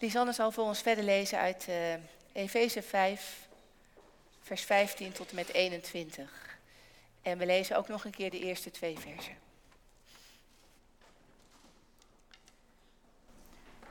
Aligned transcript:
Lisanne 0.00 0.32
zal 0.32 0.52
voor 0.52 0.64
ons 0.64 0.80
verder 0.80 1.04
lezen 1.04 1.38
uit 1.38 1.66
uh, 1.68 1.94
Efeze 2.32 2.82
5, 2.82 3.48
vers 4.42 4.62
15 4.62 5.12
tot 5.12 5.28
en 5.28 5.34
met 5.34 5.52
21. 5.52 6.58
En 7.22 7.38
we 7.38 7.46
lezen 7.46 7.76
ook 7.76 7.88
nog 7.88 8.04
een 8.04 8.10
keer 8.10 8.30
de 8.30 8.38
eerste 8.38 8.70
twee 8.70 8.98
versen. 8.98 9.36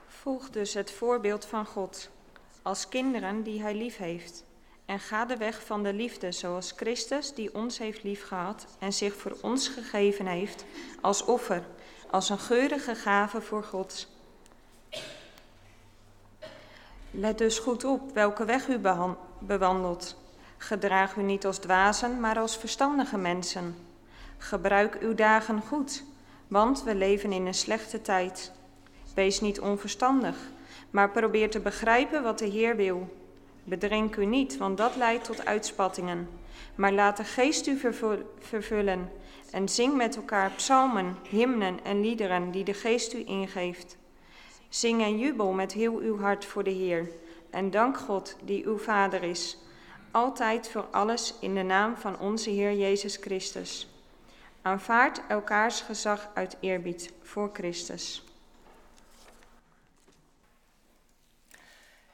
Volg 0.07 0.49
dus 0.49 0.73
het 0.73 0.91
voorbeeld 0.91 1.45
van 1.45 1.65
God 1.65 2.09
als 2.61 2.89
kinderen 2.89 3.43
die 3.43 3.61
Hij 3.61 3.75
lief 3.75 3.97
heeft. 3.97 4.43
En 4.85 4.99
ga 4.99 5.25
de 5.25 5.37
weg 5.37 5.65
van 5.65 5.83
de 5.83 5.93
liefde 5.93 6.31
zoals 6.31 6.71
Christus 6.75 7.33
die 7.33 7.53
ons 7.55 7.77
heeft 7.77 8.03
liefgehad 8.03 8.65
en 8.79 8.93
zich 8.93 9.15
voor 9.15 9.37
ons 9.41 9.67
gegeven 9.67 10.25
heeft 10.25 10.65
als 11.01 11.25
offer, 11.25 11.63
als 12.09 12.29
een 12.29 12.39
geurige 12.39 12.95
gave 12.95 13.41
voor 13.41 13.63
God. 13.63 14.07
Let 17.11 17.37
dus 17.37 17.59
goed 17.59 17.83
op 17.83 18.13
welke 18.13 18.45
weg 18.45 18.67
u 18.67 18.79
bewandelt. 19.39 20.15
Gedraag 20.57 21.15
u 21.15 21.21
niet 21.21 21.45
als 21.45 21.57
dwazen, 21.57 22.19
maar 22.19 22.37
als 22.37 22.57
verstandige 22.57 23.17
mensen. 23.17 23.75
Gebruik 24.37 24.97
uw 25.01 25.15
dagen 25.15 25.61
goed, 25.61 26.03
want 26.47 26.83
we 26.83 26.95
leven 26.95 27.31
in 27.31 27.45
een 27.45 27.53
slechte 27.53 28.01
tijd. 28.01 28.51
Wees 29.13 29.41
niet 29.41 29.59
onverstandig, 29.59 30.35
maar 30.89 31.09
probeer 31.09 31.49
te 31.49 31.59
begrijpen 31.59 32.23
wat 32.23 32.39
de 32.39 32.45
Heer 32.45 32.75
wil. 32.75 33.17
Bedrink 33.63 34.15
u 34.15 34.25
niet, 34.25 34.57
want 34.57 34.77
dat 34.77 34.95
leidt 34.95 35.23
tot 35.23 35.45
uitspattingen. 35.45 36.29
Maar 36.75 36.93
laat 36.93 37.17
de 37.17 37.23
geest 37.23 37.67
u 37.67 37.79
vervullen 38.39 39.11
en 39.51 39.69
zing 39.69 39.95
met 39.95 40.15
elkaar 40.15 40.51
psalmen, 40.55 41.15
hymnen 41.29 41.83
en 41.83 42.01
liederen 42.01 42.51
die 42.51 42.63
de 42.63 42.73
geest 42.73 43.13
u 43.13 43.23
ingeeft. 43.25 43.98
Zing 44.69 45.01
en 45.01 45.17
jubel 45.17 45.51
met 45.51 45.71
heel 45.71 45.97
uw 45.97 46.19
hart 46.19 46.45
voor 46.45 46.63
de 46.63 46.69
Heer 46.69 47.09
en 47.49 47.71
dank 47.71 47.97
God 47.97 48.35
die 48.41 48.65
uw 48.65 48.77
Vader 48.77 49.23
is, 49.23 49.57
altijd 50.11 50.69
voor 50.69 50.87
alles 50.91 51.33
in 51.39 51.55
de 51.55 51.61
naam 51.61 51.97
van 51.97 52.19
onze 52.19 52.49
Heer 52.49 52.73
Jezus 52.73 53.15
Christus. 53.15 53.87
Aanvaard 54.61 55.21
elkaars 55.27 55.81
gezag 55.81 56.29
uit 56.33 56.57
eerbied 56.59 57.11
voor 57.23 57.49
Christus. 57.53 58.23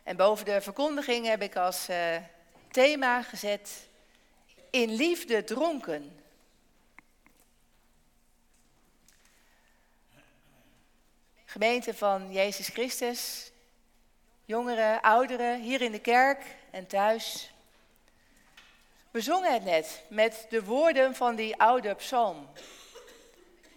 En 0.04 0.18
boven 0.18 0.46
de 0.46 0.62
verkondiging 0.62 1.26
heb 1.26 1.42
ik 1.42 1.56
als 1.56 1.90
uh, 1.90 2.16
thema 2.72 3.22
gezet: 3.22 3.88
In 4.70 4.96
liefde 4.96 5.44
dronken. 5.44 6.20
Gemeente 11.56 11.94
van 11.94 12.32
Jezus 12.32 12.68
Christus, 12.68 13.52
jongeren, 14.46 15.02
ouderen, 15.02 15.62
hier 15.62 15.82
in 15.82 15.92
de 15.92 16.00
kerk 16.00 16.46
en 16.72 16.88
thuis. 16.88 17.52
We 19.12 19.22
zongen 19.22 19.54
het 19.54 19.64
net 19.64 20.04
met 20.10 20.46
de 20.50 20.64
woorden 20.64 21.16
van 21.16 21.36
die 21.36 21.58
oude 21.58 21.94
psalm. 21.94 22.50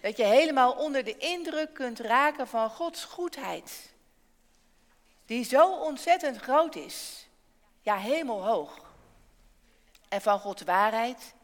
Dat 0.00 0.16
je 0.16 0.24
helemaal 0.24 0.72
onder 0.72 1.04
de 1.04 1.16
indruk 1.16 1.74
kunt 1.74 2.00
raken 2.00 2.48
van 2.48 2.70
Gods 2.70 3.04
goedheid 3.04 3.92
die 5.26 5.44
zo 5.44 5.72
ontzettend 5.72 6.36
groot 6.36 6.76
is, 6.76 7.26
ja 7.82 7.96
hemelhoog. 7.96 8.78
En 10.08 10.20
van 10.20 10.40
Gods 10.40 10.62
waarheid 10.62 11.34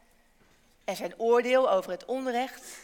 en 0.84 0.96
zijn 0.96 1.18
oordeel 1.18 1.70
over 1.70 1.90
het 1.90 2.04
onrecht. 2.04 2.83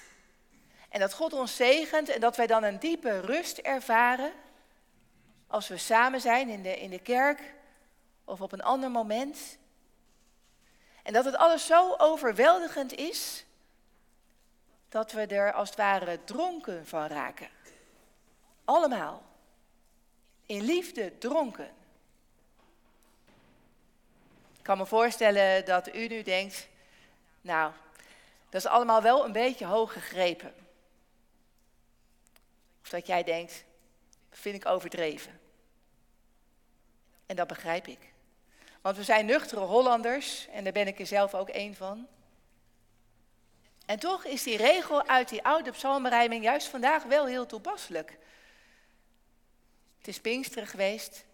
En 0.90 1.00
dat 1.00 1.14
God 1.14 1.32
ons 1.32 1.56
zegent 1.56 2.08
en 2.08 2.20
dat 2.20 2.36
wij 2.36 2.46
dan 2.46 2.62
een 2.62 2.78
diepe 2.78 3.20
rust 3.20 3.58
ervaren 3.58 4.32
als 5.46 5.68
we 5.68 5.76
samen 5.76 6.20
zijn 6.20 6.48
in 6.48 6.62
de, 6.62 6.80
in 6.80 6.90
de 6.90 6.98
kerk 6.98 7.54
of 8.24 8.40
op 8.40 8.52
een 8.52 8.62
ander 8.62 8.90
moment. 8.90 9.58
En 11.02 11.12
dat 11.12 11.24
het 11.24 11.36
alles 11.36 11.66
zo 11.66 11.94
overweldigend 11.98 12.94
is 12.94 13.44
dat 14.88 15.12
we 15.12 15.26
er 15.26 15.52
als 15.52 15.68
het 15.68 15.78
ware 15.78 16.24
dronken 16.24 16.86
van 16.86 17.06
raken. 17.06 17.48
Allemaal 18.64 19.22
in 20.46 20.62
liefde 20.62 21.18
dronken. 21.18 21.70
Ik 24.58 24.62
kan 24.62 24.78
me 24.78 24.86
voorstellen 24.86 25.64
dat 25.64 25.94
u 25.94 26.06
nu 26.06 26.22
denkt, 26.22 26.68
nou, 27.40 27.72
dat 28.48 28.60
is 28.60 28.70
allemaal 28.70 29.02
wel 29.02 29.24
een 29.24 29.32
beetje 29.32 29.66
hoog 29.66 29.92
gegrepen. 29.92 30.54
Dat 32.90 33.06
jij 33.06 33.22
denkt, 33.22 33.64
vind 34.30 34.54
ik 34.54 34.66
overdreven. 34.66 35.40
En 37.26 37.36
dat 37.36 37.46
begrijp 37.46 37.86
ik. 37.86 38.12
Want 38.80 38.96
we 38.96 39.04
zijn 39.04 39.26
nuchtere 39.26 39.60
Hollanders 39.60 40.48
en 40.48 40.64
daar 40.64 40.72
ben 40.72 40.86
ik 40.86 40.98
er 40.98 41.06
zelf 41.06 41.34
ook 41.34 41.48
één 41.48 41.74
van. 41.74 42.06
En 43.86 43.98
toch 43.98 44.24
is 44.24 44.42
die 44.42 44.56
regel 44.56 45.06
uit 45.06 45.28
die 45.28 45.44
oude 45.44 45.70
psalmenrijming 45.70 46.44
juist 46.44 46.66
vandaag 46.66 47.02
wel 47.02 47.26
heel 47.26 47.46
toepasselijk. 47.46 48.18
Het 49.98 50.08
is 50.08 50.20
Pinksteren 50.20 50.68
geweest. 50.68 51.24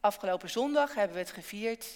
Afgelopen 0.00 0.50
zondag 0.50 0.94
hebben 0.94 1.16
we 1.16 1.22
het 1.22 1.32
gevierd. 1.32 1.86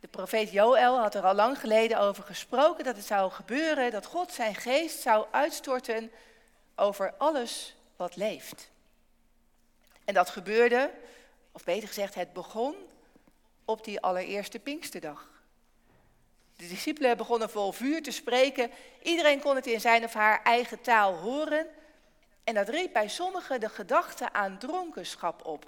De 0.00 0.08
profeet 0.08 0.50
Joël 0.50 0.98
had 0.98 1.14
er 1.14 1.24
al 1.24 1.34
lang 1.34 1.58
geleden 1.58 1.98
over 1.98 2.24
gesproken 2.24 2.84
dat 2.84 2.96
het 2.96 3.06
zou 3.06 3.30
gebeuren, 3.30 3.90
dat 3.90 4.06
God 4.06 4.32
zijn 4.32 4.54
geest 4.54 5.00
zou 5.00 5.26
uitstorten 5.30 6.10
over 6.78 7.14
alles 7.18 7.76
wat 7.96 8.16
leeft. 8.16 8.70
En 10.04 10.14
dat 10.14 10.30
gebeurde, 10.30 10.90
of 11.52 11.64
beter 11.64 11.88
gezegd, 11.88 12.14
het 12.14 12.32
begon 12.32 12.74
op 13.64 13.84
die 13.84 14.00
allereerste 14.00 14.58
Pinksterdag. 14.58 15.28
De 16.56 16.68
discipelen 16.68 17.16
begonnen 17.16 17.50
vol 17.50 17.72
vuur 17.72 18.02
te 18.02 18.10
spreken. 18.10 18.70
Iedereen 19.02 19.40
kon 19.40 19.54
het 19.54 19.66
in 19.66 19.80
zijn 19.80 20.04
of 20.04 20.12
haar 20.12 20.42
eigen 20.42 20.80
taal 20.80 21.14
horen. 21.14 21.66
En 22.44 22.54
dat 22.54 22.68
riep 22.68 22.92
bij 22.92 23.08
sommigen 23.08 23.60
de 23.60 23.68
gedachte 23.68 24.32
aan 24.32 24.58
dronkenschap 24.58 25.44
op. 25.44 25.66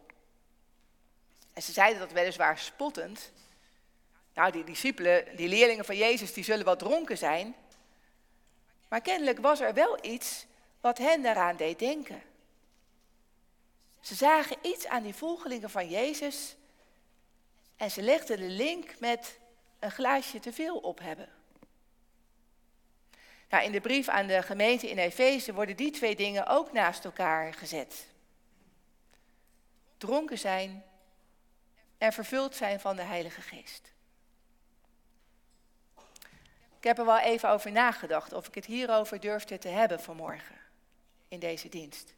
En 1.53 1.62
ze 1.62 1.72
zeiden 1.72 2.00
dat 2.00 2.12
weliswaar 2.12 2.59
spottend. 2.59 3.32
Nou, 4.34 4.53
die 4.53 4.65
discipelen, 4.65 5.37
die 5.37 5.48
leerlingen 5.48 5.84
van 5.84 5.97
Jezus, 5.97 6.32
die 6.32 6.44
zullen 6.44 6.65
wel 6.65 6.77
dronken 6.77 7.19
zijn. 7.19 7.54
Maar 8.88 9.00
kennelijk 9.00 9.38
was 9.38 9.60
er 9.60 9.75
wel 9.75 10.04
iets 10.04 10.47
wat 10.80 10.98
hen 10.98 11.22
daaraan 11.22 11.56
deed 11.56 11.78
denken. 11.78 12.22
Ze 14.00 14.14
zagen 14.14 14.56
iets 14.62 14.86
aan 14.86 15.02
die 15.02 15.14
volgelingen 15.14 15.70
van 15.70 15.88
Jezus 15.88 16.56
en 17.76 17.91
ze 17.91 18.02
legden 18.02 18.36
de 18.36 18.48
link 18.48 18.98
met 18.98 19.38
een 19.78 19.91
glaasje 19.91 20.41
te 20.41 20.52
veel 20.52 20.78
op 20.78 20.98
hebben. 20.98 21.28
Nou, 23.48 23.64
in 23.64 23.72
de 23.72 23.80
brief 23.80 24.08
aan 24.08 24.26
de 24.26 24.42
gemeente 24.42 24.91
in 24.91 24.98
Efeze 24.98 25.52
worden 25.52 25.76
die 25.76 25.91
twee 25.91 26.16
dingen 26.16 26.46
ook 26.46 26.72
naast 26.72 27.04
elkaar 27.04 27.54
gezet. 27.54 28.06
Dronken 29.97 30.38
zijn 30.38 30.84
en 31.98 32.12
vervuld 32.12 32.56
zijn 32.56 32.80
van 32.80 32.97
de 32.97 33.02
Heilige 33.02 33.41
Geest. 33.41 33.92
Ik 36.78 36.86
heb 36.86 36.98
er 36.98 37.04
wel 37.04 37.18
even 37.18 37.48
over 37.48 37.72
nagedacht 37.72 38.32
of 38.32 38.48
ik 38.48 38.54
het 38.54 38.66
hierover 38.66 39.20
durfde 39.20 39.58
te 39.58 39.68
hebben 39.68 40.00
vanmorgen 40.00 40.60
in 41.30 41.38
deze 41.38 41.68
dienst. 41.68 42.14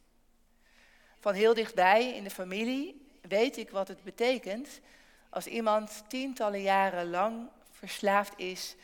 Van 1.19 1.33
heel 1.33 1.53
dichtbij 1.53 2.15
in 2.15 2.23
de 2.23 2.29
familie 2.29 3.07
weet 3.21 3.57
ik 3.57 3.69
wat 3.69 3.87
het 3.87 4.03
betekent 4.03 4.79
als 5.29 5.47
iemand 5.47 6.03
tientallen 6.07 6.61
jaren 6.61 7.09
lang 7.09 7.49
verslaafd 7.71 8.33
is 8.39 8.75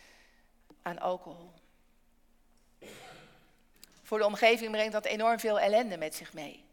aan 0.81 0.99
alcohol. 0.99 1.51
Voor 4.03 4.17
de 4.17 4.25
omgeving 4.25 4.71
brengt 4.71 4.91
dat 4.91 5.05
enorm 5.05 5.39
veel 5.39 5.59
ellende 5.59 5.97
met 5.97 6.15
zich 6.15 6.33
mee. 6.33 6.63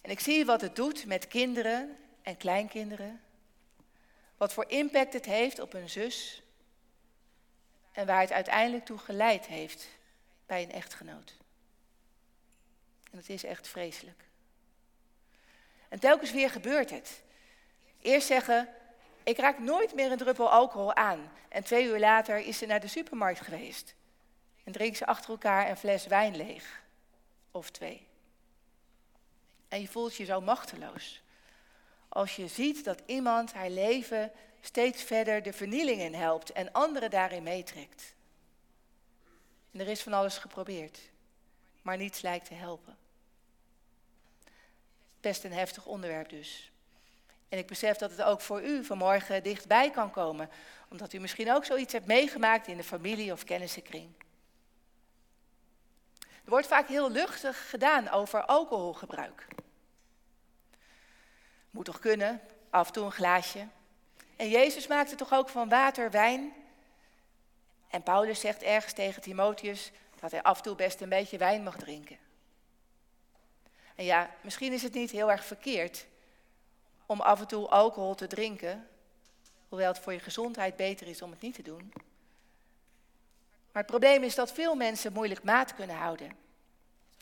En 0.00 0.10
ik 0.10 0.20
zie 0.20 0.44
wat 0.44 0.60
het 0.60 0.76
doet 0.76 1.06
met 1.06 1.28
kinderen 1.28 1.96
en 2.22 2.36
kleinkinderen. 2.36 3.20
Wat 4.36 4.52
voor 4.52 4.64
impact 4.68 5.12
het 5.12 5.24
heeft 5.24 5.58
op 5.58 5.72
een 5.72 5.90
zus. 5.90 6.42
En 7.92 8.06
waar 8.06 8.20
het 8.20 8.32
uiteindelijk 8.32 8.84
toe 8.84 8.98
geleid 8.98 9.46
heeft 9.46 9.88
bij 10.46 10.62
een 10.62 10.72
echtgenoot. 10.72 11.41
En 13.12 13.18
dat 13.18 13.28
is 13.28 13.44
echt 13.44 13.68
vreselijk. 13.68 14.24
En 15.88 16.00
telkens 16.00 16.30
weer 16.32 16.50
gebeurt 16.50 16.90
het. 16.90 17.22
Eerst 18.00 18.26
zeggen, 18.26 18.68
ik 19.22 19.38
raak 19.38 19.58
nooit 19.58 19.94
meer 19.94 20.10
een 20.10 20.18
druppel 20.18 20.50
alcohol 20.50 20.94
aan. 20.94 21.32
En 21.48 21.64
twee 21.64 21.84
uur 21.84 21.98
later 21.98 22.38
is 22.38 22.58
ze 22.58 22.66
naar 22.66 22.80
de 22.80 22.88
supermarkt 22.88 23.40
geweest. 23.40 23.94
En 24.64 24.72
drinken 24.72 24.96
ze 24.96 25.06
achter 25.06 25.30
elkaar 25.30 25.70
een 25.70 25.76
fles 25.76 26.06
wijn 26.06 26.36
leeg. 26.36 26.82
Of 27.50 27.70
twee. 27.70 28.06
En 29.68 29.80
je 29.80 29.88
voelt 29.88 30.16
je 30.16 30.24
zo 30.24 30.40
machteloos. 30.40 31.22
Als 32.08 32.36
je 32.36 32.48
ziet 32.48 32.84
dat 32.84 33.02
iemand 33.06 33.52
haar 33.52 33.70
leven 33.70 34.32
steeds 34.60 35.02
verder 35.02 35.42
de 35.42 35.52
vernieling 35.52 36.00
in 36.00 36.14
helpt 36.14 36.52
en 36.52 36.72
anderen 36.72 37.10
daarin 37.10 37.42
meetrekt. 37.42 38.14
En 39.70 39.80
er 39.80 39.88
is 39.88 40.02
van 40.02 40.12
alles 40.12 40.38
geprobeerd, 40.38 40.98
maar 41.82 41.96
niets 41.96 42.20
lijkt 42.20 42.46
te 42.46 42.54
helpen. 42.54 43.01
Best 45.22 45.44
een 45.44 45.52
heftig 45.52 45.86
onderwerp 45.86 46.28
dus. 46.28 46.70
En 47.48 47.58
ik 47.58 47.66
besef 47.66 47.96
dat 47.96 48.10
het 48.10 48.22
ook 48.22 48.40
voor 48.40 48.62
u 48.62 48.84
vanmorgen 48.84 49.42
dichtbij 49.42 49.90
kan 49.90 50.10
komen, 50.10 50.50
omdat 50.88 51.12
u 51.12 51.18
misschien 51.18 51.52
ook 51.52 51.64
zoiets 51.64 51.92
hebt 51.92 52.06
meegemaakt 52.06 52.66
in 52.66 52.76
de 52.76 52.84
familie 52.84 53.32
of 53.32 53.44
kennissenkring. 53.44 54.10
Er 56.18 56.50
wordt 56.50 56.66
vaak 56.66 56.88
heel 56.88 57.10
luchtig 57.10 57.70
gedaan 57.70 58.10
over 58.10 58.44
alcoholgebruik. 58.44 59.46
Moet 61.70 61.84
toch 61.84 61.98
kunnen, 61.98 62.40
af 62.70 62.86
en 62.86 62.92
toe 62.92 63.04
een 63.04 63.12
glaasje. 63.12 63.66
En 64.36 64.48
Jezus 64.48 64.86
maakte 64.86 65.14
toch 65.14 65.32
ook 65.32 65.48
van 65.48 65.68
water 65.68 66.10
wijn. 66.10 66.52
En 67.88 68.02
Paulus 68.02 68.40
zegt 68.40 68.62
ergens 68.62 68.92
tegen 68.92 69.22
Timotheus 69.22 69.90
dat 70.20 70.30
hij 70.30 70.42
af 70.42 70.56
en 70.56 70.62
toe 70.62 70.74
best 70.74 71.00
een 71.00 71.08
beetje 71.08 71.38
wijn 71.38 71.62
mag 71.62 71.76
drinken. 71.76 72.18
En 73.94 74.04
ja, 74.04 74.30
misschien 74.40 74.72
is 74.72 74.82
het 74.82 74.94
niet 74.94 75.10
heel 75.10 75.30
erg 75.30 75.44
verkeerd 75.44 76.06
om 77.06 77.20
af 77.20 77.40
en 77.40 77.46
toe 77.46 77.68
alcohol 77.68 78.14
te 78.14 78.26
drinken, 78.26 78.88
hoewel 79.68 79.88
het 79.88 79.98
voor 79.98 80.12
je 80.12 80.20
gezondheid 80.20 80.76
beter 80.76 81.06
is 81.06 81.22
om 81.22 81.30
het 81.30 81.40
niet 81.40 81.54
te 81.54 81.62
doen. 81.62 81.92
Maar 83.72 83.82
het 83.82 83.86
probleem 83.86 84.22
is 84.22 84.34
dat 84.34 84.52
veel 84.52 84.74
mensen 84.74 85.12
moeilijk 85.12 85.42
maat 85.42 85.74
kunnen 85.74 85.96
houden. 85.96 86.32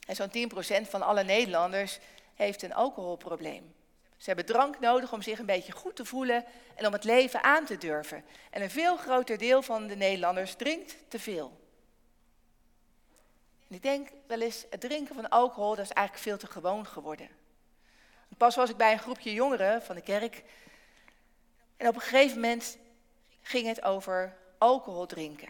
En 0.06 0.16
zo'n 0.16 0.50
10% 0.84 0.88
van 0.88 1.02
alle 1.02 1.24
Nederlanders 1.24 1.98
heeft 2.34 2.62
een 2.62 2.74
alcoholprobleem. 2.74 3.74
Ze 4.16 4.26
hebben 4.26 4.46
drank 4.46 4.80
nodig 4.80 5.12
om 5.12 5.22
zich 5.22 5.38
een 5.38 5.46
beetje 5.46 5.72
goed 5.72 5.96
te 5.96 6.04
voelen 6.04 6.44
en 6.74 6.86
om 6.86 6.92
het 6.92 7.04
leven 7.04 7.42
aan 7.42 7.64
te 7.64 7.78
durven. 7.78 8.24
En 8.50 8.62
een 8.62 8.70
veel 8.70 8.96
groter 8.96 9.38
deel 9.38 9.62
van 9.62 9.86
de 9.86 9.96
Nederlanders 9.96 10.54
drinkt 10.54 10.96
te 11.08 11.18
veel. 11.18 11.59
Ik 13.70 13.82
denk 13.82 14.08
wel 14.26 14.40
eens, 14.40 14.64
het 14.70 14.80
drinken 14.80 15.14
van 15.14 15.28
alcohol, 15.28 15.74
dat 15.74 15.84
is 15.84 15.92
eigenlijk 15.92 16.26
veel 16.26 16.38
te 16.38 16.46
gewoon 16.46 16.86
geworden. 16.86 17.28
Pas 18.36 18.56
was 18.56 18.70
ik 18.70 18.76
bij 18.76 18.92
een 18.92 18.98
groepje 18.98 19.32
jongeren 19.32 19.82
van 19.82 19.94
de 19.94 20.02
kerk. 20.02 20.44
En 21.76 21.88
op 21.88 21.94
een 21.94 22.00
gegeven 22.00 22.40
moment 22.40 22.78
ging 23.42 23.66
het 23.66 23.82
over 23.82 24.36
alcohol 24.58 25.06
drinken. 25.06 25.48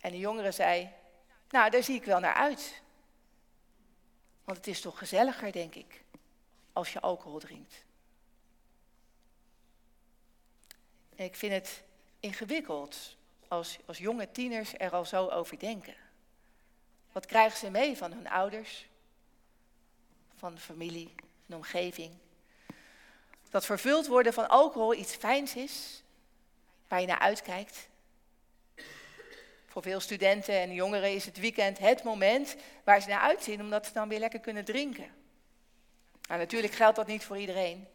En 0.00 0.10
de 0.10 0.18
jongere 0.18 0.52
zei, 0.52 0.90
nou, 1.50 1.70
daar 1.70 1.82
zie 1.82 1.94
ik 1.94 2.04
wel 2.04 2.20
naar 2.20 2.34
uit. 2.34 2.82
Want 4.44 4.56
het 4.56 4.66
is 4.66 4.80
toch 4.80 4.98
gezelliger, 4.98 5.52
denk 5.52 5.74
ik, 5.74 6.04
als 6.72 6.92
je 6.92 7.00
alcohol 7.00 7.38
drinkt. 7.38 7.84
En 11.16 11.24
ik 11.24 11.36
vind 11.36 11.52
het 11.52 11.82
ingewikkeld 12.20 13.16
als, 13.48 13.78
als 13.86 13.98
jonge 13.98 14.30
tieners 14.30 14.74
er 14.76 14.90
al 14.90 15.04
zo 15.04 15.28
over 15.28 15.58
denken. 15.58 15.94
Wat 17.14 17.26
krijgen 17.26 17.58
ze 17.58 17.70
mee 17.70 17.96
van 17.96 18.12
hun 18.12 18.28
ouders, 18.28 18.86
van 20.36 20.58
familie, 20.58 21.14
een 21.48 21.56
omgeving? 21.56 22.12
Dat 23.50 23.66
vervuld 23.66 24.06
worden 24.06 24.32
van 24.32 24.48
alcohol 24.48 24.94
iets 24.94 25.14
fijns 25.14 25.54
is, 25.54 26.02
waar 26.88 27.00
je 27.00 27.06
naar 27.06 27.18
uitkijkt. 27.18 27.88
Voor 29.66 29.82
veel 29.82 30.00
studenten 30.00 30.54
en 30.54 30.72
jongeren 30.72 31.14
is 31.14 31.24
het 31.24 31.38
weekend 31.38 31.78
het 31.78 32.02
moment 32.02 32.56
waar 32.84 33.00
ze 33.00 33.08
naar 33.08 33.20
uitzien, 33.20 33.60
omdat 33.60 33.86
ze 33.86 33.92
dan 33.92 34.08
weer 34.08 34.18
lekker 34.18 34.40
kunnen 34.40 34.64
drinken. 34.64 35.14
Nou, 36.28 36.40
natuurlijk 36.40 36.74
geldt 36.74 36.96
dat 36.96 37.06
niet 37.06 37.24
voor 37.24 37.38
iedereen. 37.38 37.88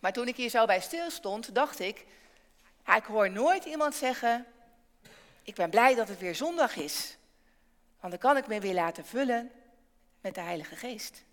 Maar 0.00 0.12
toen 0.12 0.28
ik 0.28 0.36
hier 0.36 0.50
zo 0.50 0.66
bij 0.66 0.80
stil 0.80 1.10
stond, 1.10 1.54
dacht 1.54 1.78
ik, 1.78 2.06
ik 2.96 3.04
hoor 3.04 3.30
nooit 3.30 3.64
iemand 3.64 3.94
zeggen, 3.94 4.46
ik 5.42 5.54
ben 5.54 5.70
blij 5.70 5.94
dat 5.94 6.08
het 6.08 6.18
weer 6.18 6.34
zondag 6.34 6.76
is. 6.76 7.16
Want 8.04 8.16
dan 8.20 8.30
kan 8.30 8.42
ik 8.42 8.46
me 8.46 8.60
weer 8.60 8.74
laten 8.74 9.06
vullen 9.06 9.50
met 10.20 10.34
de 10.34 10.40
Heilige 10.40 10.76
Geest. 10.76 11.24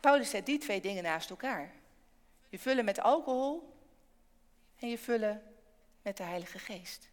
Paulus 0.00 0.30
zet 0.30 0.46
die 0.46 0.58
twee 0.58 0.80
dingen 0.80 1.02
naast 1.02 1.30
elkaar. 1.30 1.70
Je 2.48 2.58
vullen 2.58 2.84
met 2.84 3.00
alcohol 3.00 3.74
en 4.78 4.88
je 4.88 4.98
vullen 4.98 5.42
met 6.02 6.16
de 6.16 6.22
Heilige 6.22 6.58
Geest. 6.58 7.08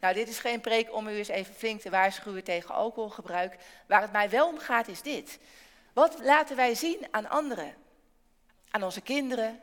Nou, 0.00 0.14
dit 0.14 0.28
is 0.28 0.38
geen 0.38 0.60
preek 0.60 0.92
om 0.92 1.08
u 1.08 1.16
eens 1.16 1.28
even 1.28 1.54
flink 1.54 1.80
te 1.80 1.90
waarschuwen 1.90 2.44
tegen 2.44 2.74
alcoholgebruik. 2.74 3.56
Waar 3.86 4.02
het 4.02 4.12
mij 4.12 4.30
wel 4.30 4.48
om 4.48 4.58
gaat 4.58 4.88
is 4.88 5.02
dit. 5.02 5.38
Wat 5.92 6.18
laten 6.22 6.56
wij 6.56 6.74
zien 6.74 7.06
aan 7.10 7.28
anderen? 7.28 7.74
Aan 8.70 8.82
onze 8.82 9.00
kinderen, 9.00 9.60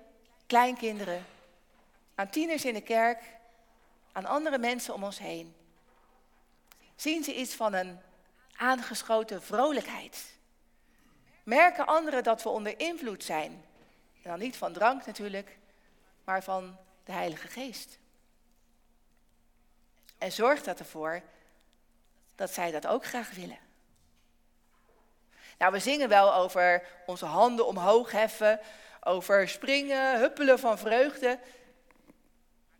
kleinkinderen, 0.48 1.26
aan 2.16 2.30
tieners 2.30 2.66
in 2.66 2.74
de 2.74 2.82
kerk, 2.82 3.24
aan 4.12 4.26
andere 4.26 4.58
mensen 4.58 4.94
om 4.94 5.04
ons 5.04 5.20
heen. 5.20 5.56
Zien 7.02 7.24
ze 7.24 7.36
iets 7.36 7.54
van 7.54 7.74
een 7.74 8.00
aangeschoten 8.56 9.42
vrolijkheid? 9.42 10.26
Merken 11.44 11.86
anderen 11.86 12.24
dat 12.24 12.44
we 12.44 12.50
onder 12.50 12.80
invloed 12.80 13.24
zijn? 13.24 13.52
En 14.24 14.30
dan 14.30 14.40
niet 14.40 14.58
van 14.58 14.74
drank 14.74 15.06
natuurlijk, 15.06 15.58
maar 16.24 16.44
van 16.44 16.78
de 17.04 17.12
Heilige 17.12 17.48
Geest. 17.48 18.00
En 20.18 20.32
zorgt 20.32 20.66
dat 20.66 20.80
ervoor 20.80 21.22
dat 22.36 22.54
zij 22.54 22.72
dat 22.72 22.88
ook 22.88 23.06
graag 23.06 23.32
willen. 23.32 23.60
Nou, 25.58 25.72
we 25.72 25.80
zingen 25.80 26.10
wel 26.10 26.34
over 26.34 26.88
onze 27.06 27.26
handen 27.26 27.68
omhoog 27.68 28.12
heffen, 28.12 28.60
over 29.04 29.50
springen, 29.50 30.20
huppelen 30.20 30.60
van 30.60 30.78
vreugde. 30.78 31.40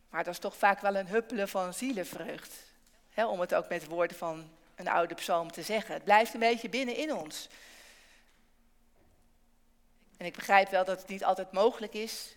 Maar 0.10 0.24
dat 0.24 0.34
is 0.34 0.40
toch 0.40 0.58
vaak 0.58 0.80
wel 0.80 0.96
een 0.96 1.08
huppelen 1.08 1.50
van 1.50 1.74
zielenvreugd 1.74 2.71
om 3.16 3.40
het 3.40 3.56
ook 3.56 3.70
met 3.70 3.86
woorden 3.86 4.18
van 4.18 4.50
een 4.76 4.88
oude 4.88 5.16
psalm 5.16 5.52
te 5.52 5.62
zeggen. 5.62 5.94
Het 5.94 6.04
blijft 6.04 6.34
een 6.34 6.40
beetje 6.40 6.70
binnen 6.70 6.96
in 6.96 7.14
ons. 7.14 7.50
En 10.18 10.26
ik 10.26 10.36
begrijp 10.36 10.70
wel 10.70 10.86
dat 10.86 11.00
het 11.00 11.08
niet 11.08 11.24
altijd 11.24 11.52
mogelijk 11.52 11.94
is 11.94 12.36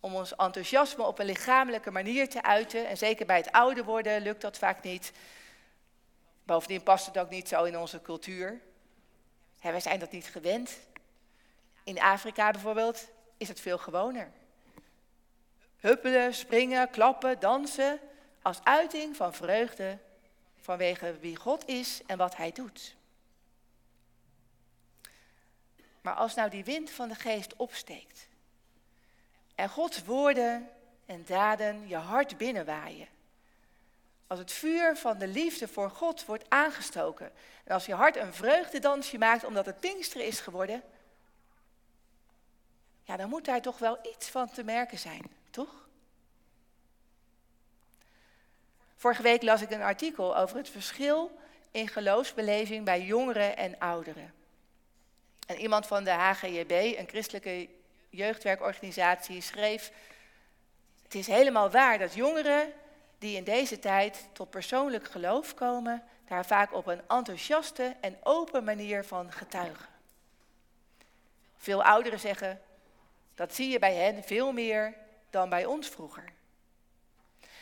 om 0.00 0.14
ons 0.14 0.36
enthousiasme 0.36 1.04
op 1.04 1.18
een 1.18 1.26
lichamelijke 1.26 1.90
manier 1.90 2.28
te 2.28 2.42
uiten. 2.42 2.88
En 2.88 2.96
zeker 2.96 3.26
bij 3.26 3.36
het 3.36 3.52
ouder 3.52 3.84
worden 3.84 4.22
lukt 4.22 4.40
dat 4.40 4.58
vaak 4.58 4.82
niet. 4.82 5.12
Bovendien 6.44 6.82
past 6.82 7.06
het 7.06 7.18
ook 7.18 7.30
niet 7.30 7.48
zo 7.48 7.64
in 7.64 7.78
onze 7.78 8.02
cultuur. 8.02 8.60
Wij 9.60 9.80
zijn 9.80 9.98
dat 9.98 10.10
niet 10.10 10.26
gewend. 10.26 10.78
In 11.84 12.00
Afrika 12.00 12.50
bijvoorbeeld 12.50 13.08
is 13.36 13.48
het 13.48 13.60
veel 13.60 13.78
gewoner. 13.78 14.30
Huppelen, 15.76 16.34
springen, 16.34 16.90
klappen, 16.90 17.40
dansen 17.40 18.00
als 18.42 18.60
uiting 18.62 19.16
van 19.16 19.34
vreugde 19.34 19.98
vanwege 20.60 21.18
wie 21.20 21.36
God 21.36 21.68
is 21.68 22.00
en 22.06 22.18
wat 22.18 22.36
Hij 22.36 22.52
doet. 22.52 22.94
Maar 26.00 26.14
als 26.14 26.34
nou 26.34 26.50
die 26.50 26.64
wind 26.64 26.90
van 26.90 27.08
de 27.08 27.14
geest 27.14 27.56
opsteekt 27.56 28.28
en 29.54 29.68
Gods 29.68 30.04
woorden 30.04 30.68
en 31.06 31.24
daden 31.24 31.88
je 31.88 31.96
hart 31.96 32.36
binnenwaaien, 32.36 33.08
als 34.26 34.38
het 34.38 34.52
vuur 34.52 34.96
van 34.96 35.18
de 35.18 35.26
liefde 35.26 35.68
voor 35.68 35.90
God 35.90 36.24
wordt 36.24 36.50
aangestoken 36.50 37.32
en 37.64 37.74
als 37.74 37.86
je 37.86 37.94
hart 37.94 38.16
een 38.16 38.34
vreugdedansje 38.34 39.18
maakt 39.18 39.44
omdat 39.44 39.66
het 39.66 39.80
Pinksteren 39.80 40.26
is 40.26 40.40
geworden, 40.40 40.82
ja, 43.04 43.16
dan 43.16 43.28
moet 43.28 43.44
daar 43.44 43.62
toch 43.62 43.78
wel 43.78 43.98
iets 44.14 44.28
van 44.28 44.50
te 44.50 44.64
merken 44.64 44.98
zijn, 44.98 45.30
toch? 45.50 45.88
Vorige 49.00 49.22
week 49.22 49.42
las 49.42 49.62
ik 49.62 49.70
een 49.70 49.82
artikel 49.82 50.36
over 50.36 50.56
het 50.56 50.68
verschil 50.68 51.38
in 51.70 51.88
geloofsbeleving 51.88 52.84
bij 52.84 53.02
jongeren 53.02 53.56
en 53.56 53.78
ouderen. 53.78 54.32
En 55.46 55.56
iemand 55.56 55.86
van 55.86 56.04
de 56.04 56.10
HGJB, 56.10 56.70
een 56.70 57.08
christelijke 57.08 57.68
jeugdwerkorganisatie, 58.08 59.40
schreef: 59.40 59.92
Het 61.02 61.14
is 61.14 61.26
helemaal 61.26 61.70
waar 61.70 61.98
dat 61.98 62.14
jongeren 62.14 62.72
die 63.18 63.36
in 63.36 63.44
deze 63.44 63.78
tijd 63.78 64.28
tot 64.32 64.50
persoonlijk 64.50 65.04
geloof 65.04 65.54
komen, 65.54 66.02
daar 66.28 66.46
vaak 66.46 66.74
op 66.74 66.86
een 66.86 67.02
enthousiaste 67.08 67.96
en 68.00 68.18
open 68.22 68.64
manier 68.64 69.04
van 69.04 69.32
getuigen. 69.32 69.88
Veel 71.56 71.84
ouderen 71.84 72.20
zeggen: 72.20 72.60
Dat 73.34 73.54
zie 73.54 73.68
je 73.68 73.78
bij 73.78 73.94
hen 73.94 74.24
veel 74.24 74.52
meer 74.52 74.94
dan 75.30 75.48
bij 75.48 75.64
ons 75.64 75.88
vroeger. 75.88 76.38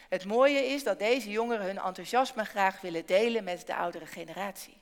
Het 0.09 0.25
mooie 0.25 0.65
is 0.65 0.85
dat 0.85 0.99
deze 0.99 1.31
jongeren 1.31 1.67
hun 1.67 1.79
enthousiasme 1.79 2.45
graag 2.45 2.81
willen 2.81 3.07
delen 3.07 3.45
met 3.45 3.67
de 3.67 3.75
oudere 3.75 4.07
generatie. 4.07 4.77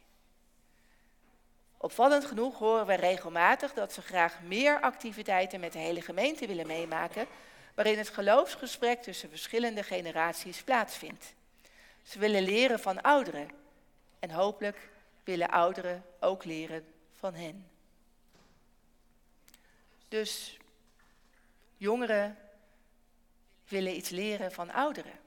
Opvallend 1.77 2.25
genoeg 2.25 2.59
horen 2.59 2.87
we 2.87 2.95
regelmatig 2.95 3.73
dat 3.73 3.93
ze 3.93 4.03
graag 4.03 4.43
meer 4.43 4.81
activiteiten 4.81 5.61
met 5.61 5.73
de 5.73 5.79
hele 5.79 6.01
gemeente 6.01 6.47
willen 6.47 6.67
meemaken, 6.67 7.27
waarin 7.75 7.99
het 7.99 8.09
geloofsgesprek 8.09 9.03
tussen 9.03 9.29
verschillende 9.29 9.83
generaties 9.83 10.63
plaatsvindt. 10.63 11.35
Ze 12.03 12.19
willen 12.19 12.43
leren 12.43 12.81
van 12.81 13.01
ouderen 13.01 13.51
en 14.19 14.31
hopelijk 14.31 14.89
willen 15.25 15.49
ouderen 15.49 16.05
ook 16.21 16.45
leren 16.45 16.87
van 17.15 17.35
hen. 17.35 17.67
Dus 20.09 20.59
jongeren 21.77 22.39
willen 23.69 23.97
iets 23.97 24.11
leren 24.11 24.53
van 24.53 24.73
ouderen. 24.73 25.19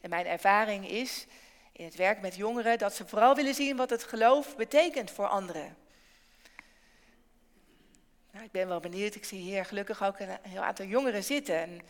En 0.00 0.10
mijn 0.10 0.26
ervaring 0.26 0.88
is 0.88 1.26
in 1.72 1.84
het 1.84 1.94
werk 1.94 2.20
met 2.20 2.34
jongeren, 2.34 2.78
dat 2.78 2.94
ze 2.94 3.06
vooral 3.06 3.34
willen 3.34 3.54
zien 3.54 3.76
wat 3.76 3.90
het 3.90 4.04
geloof 4.04 4.56
betekent 4.56 5.10
voor 5.10 5.26
anderen. 5.26 5.76
Nou, 8.30 8.44
ik 8.44 8.52
ben 8.52 8.68
wel 8.68 8.80
benieuwd, 8.80 9.14
ik 9.14 9.24
zie 9.24 9.40
hier 9.40 9.64
gelukkig 9.64 10.04
ook 10.04 10.18
een 10.18 10.38
heel 10.42 10.62
aantal 10.62 10.86
jongeren 10.86 11.24
zitten. 11.24 11.56
En, 11.56 11.80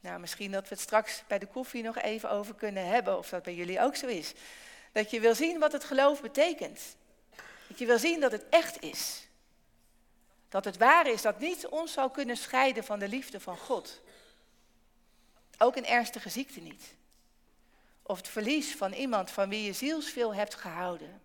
nou, 0.00 0.20
misschien 0.20 0.50
dat 0.50 0.68
we 0.68 0.74
het 0.74 0.80
straks 0.80 1.22
bij 1.26 1.38
de 1.38 1.46
koffie 1.46 1.82
nog 1.82 1.98
even 1.98 2.30
over 2.30 2.54
kunnen 2.54 2.86
hebben, 2.86 3.18
of 3.18 3.28
dat 3.28 3.42
bij 3.42 3.54
jullie 3.54 3.80
ook 3.80 3.96
zo 3.96 4.06
is. 4.06 4.32
Dat 4.92 5.10
je 5.10 5.20
wil 5.20 5.34
zien 5.34 5.58
wat 5.58 5.72
het 5.72 5.84
geloof 5.84 6.20
betekent. 6.20 6.80
Dat 7.68 7.78
je 7.78 7.86
wil 7.86 7.98
zien 7.98 8.20
dat 8.20 8.32
het 8.32 8.44
echt 8.48 8.82
is. 8.82 9.28
Dat 10.50 10.64
het 10.64 10.76
waar 10.76 11.06
is, 11.06 11.22
dat 11.22 11.38
niets 11.38 11.68
ons 11.68 11.92
zou 11.92 12.10
kunnen 12.10 12.36
scheiden 12.36 12.84
van 12.84 12.98
de 12.98 13.08
liefde 13.08 13.40
van 13.40 13.56
God. 13.56 14.00
Ook 15.58 15.76
een 15.76 15.86
ernstige 15.86 16.28
ziekte 16.28 16.60
niet. 16.60 16.94
Of 18.02 18.16
het 18.16 18.28
verlies 18.28 18.76
van 18.76 18.92
iemand 18.92 19.30
van 19.30 19.48
wie 19.48 19.62
je 19.62 19.72
zielsveel 19.72 20.34
hebt 20.34 20.54
gehouden. 20.54 21.22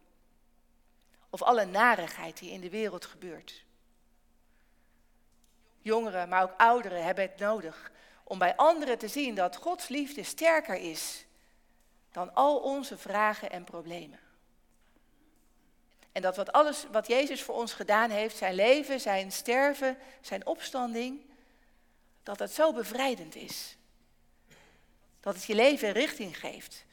Of 1.30 1.42
alle 1.42 1.66
narigheid 1.66 2.40
die 2.40 2.52
in 2.52 2.62
de 2.62 2.70
wereld 2.70 3.06
gebeurt. 3.06 3.64
Jongeren, 5.82 6.30
maar 6.30 6.44
ook 6.44 6.54
ouderen 6.58 7.04
hebben 7.04 7.24
het 7.24 7.40
nodig 7.40 7.92
om 8.24 8.40
bij 8.40 8.56
anderen 8.56 8.98
te 8.98 9.08
zien 9.08 9.36
dat 9.36 9.56
Gods 9.56 9.88
liefde 9.88 10.24
sterker 10.24 10.76
is 10.76 11.26
dan 12.12 12.34
al 12.34 12.58
onze 12.58 12.98
vragen 12.98 13.52
en 13.52 13.64
problemen. 13.64 14.20
En 16.16 16.22
dat 16.22 16.36
wat 16.36 16.52
alles 16.52 16.86
wat 16.92 17.08
Jezus 17.08 17.44
voor 17.44 17.56
ons 17.56 17.74
gedaan 17.74 18.10
heeft, 18.10 18.38
zijn 18.38 18.56
leven, 18.56 19.00
zijn 19.00 19.32
sterven, 19.32 19.98
zijn 20.22 20.46
opstanding, 20.46 21.22
dat 22.24 22.40
het 22.40 22.52
zo 22.52 22.74
bevrijdend 22.74 23.36
is. 23.36 23.78
Dat 25.20 25.36
het 25.36 25.44
je 25.44 25.56
leven 25.56 25.92
richting 25.92 26.40
geeft. 26.40 26.86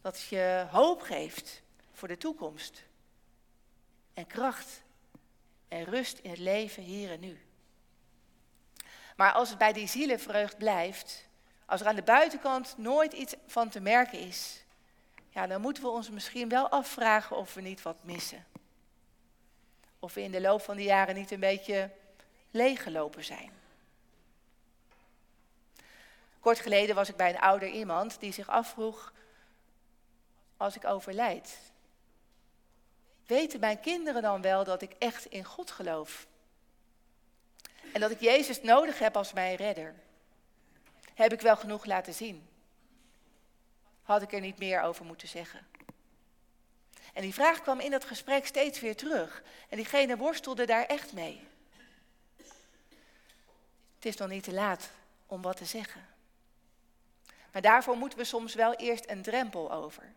Dat 0.00 0.16
het 0.16 0.26
je 0.28 0.66
hoop 0.70 1.00
geeft 1.00 1.62
voor 1.92 2.08
de 2.08 2.16
toekomst. 2.16 2.82
En 4.14 4.26
kracht 4.26 4.82
en 5.68 5.84
rust 5.84 6.18
in 6.18 6.30
het 6.30 6.38
leven 6.38 6.82
hier 6.82 7.10
en 7.10 7.20
nu. 7.20 7.40
Maar 9.16 9.32
als 9.32 9.48
het 9.48 9.58
bij 9.58 9.72
die 9.72 9.88
zielenvreugd 9.88 10.58
blijft, 10.58 11.28
als 11.66 11.80
er 11.80 11.86
aan 11.86 11.96
de 11.96 12.02
buitenkant 12.02 12.74
nooit 12.76 13.12
iets 13.12 13.34
van 13.46 13.68
te 13.68 13.80
merken 13.80 14.18
is, 14.18 14.61
ja, 15.32 15.46
dan 15.46 15.60
moeten 15.60 15.82
we 15.82 15.88
ons 15.88 16.10
misschien 16.10 16.48
wel 16.48 16.68
afvragen 16.68 17.36
of 17.36 17.54
we 17.54 17.60
niet 17.60 17.82
wat 17.82 18.04
missen. 18.04 18.46
Of 19.98 20.14
we 20.14 20.22
in 20.22 20.30
de 20.30 20.40
loop 20.40 20.62
van 20.62 20.76
de 20.76 20.82
jaren 20.82 21.14
niet 21.14 21.30
een 21.30 21.40
beetje 21.40 21.90
leeggelopen 22.50 23.24
zijn. 23.24 23.50
Kort 26.40 26.60
geleden 26.60 26.94
was 26.94 27.08
ik 27.08 27.16
bij 27.16 27.28
een 27.28 27.40
ouder 27.40 27.68
iemand 27.68 28.20
die 28.20 28.32
zich 28.32 28.48
afvroeg, 28.48 29.12
als 30.56 30.76
ik 30.76 30.84
overlijd, 30.84 31.58
weten 33.26 33.60
mijn 33.60 33.80
kinderen 33.80 34.22
dan 34.22 34.42
wel 34.42 34.64
dat 34.64 34.82
ik 34.82 34.92
echt 34.98 35.24
in 35.24 35.44
God 35.44 35.70
geloof? 35.70 36.26
En 37.92 38.00
dat 38.00 38.10
ik 38.10 38.20
Jezus 38.20 38.62
nodig 38.62 38.98
heb 38.98 39.16
als 39.16 39.32
mijn 39.32 39.56
redder? 39.56 39.94
Heb 41.14 41.32
ik 41.32 41.40
wel 41.40 41.56
genoeg 41.56 41.84
laten 41.84 42.14
zien? 42.14 42.48
Had 44.12 44.22
ik 44.22 44.32
er 44.32 44.40
niet 44.40 44.58
meer 44.58 44.82
over 44.82 45.04
moeten 45.04 45.28
zeggen? 45.28 45.66
En 47.12 47.22
die 47.22 47.34
vraag 47.34 47.62
kwam 47.62 47.80
in 47.80 47.90
dat 47.90 48.04
gesprek 48.04 48.46
steeds 48.46 48.80
weer 48.80 48.96
terug. 48.96 49.42
En 49.68 49.76
diegene 49.76 50.16
worstelde 50.16 50.66
daar 50.66 50.84
echt 50.84 51.12
mee. 51.12 51.46
Het 53.94 54.04
is 54.04 54.16
nog 54.16 54.28
niet 54.28 54.44
te 54.44 54.52
laat 54.52 54.90
om 55.26 55.42
wat 55.42 55.56
te 55.56 55.64
zeggen. 55.64 56.06
Maar 57.52 57.62
daarvoor 57.62 57.96
moeten 57.96 58.18
we 58.18 58.24
soms 58.24 58.54
wel 58.54 58.74
eerst 58.74 59.10
een 59.10 59.22
drempel 59.22 59.72
over. 59.72 60.12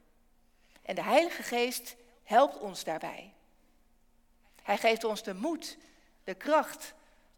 En 0.81 0.95
de 0.95 1.03
Heilige 1.03 1.43
Geest 1.43 1.95
helpt 2.23 2.57
ons 2.57 2.83
daarbij. 2.83 3.33
Hij 4.61 4.77
geeft 4.77 5.03
ons 5.03 5.23
de 5.23 5.33
moed, 5.33 5.77
de 6.23 6.33
kracht 6.33 6.93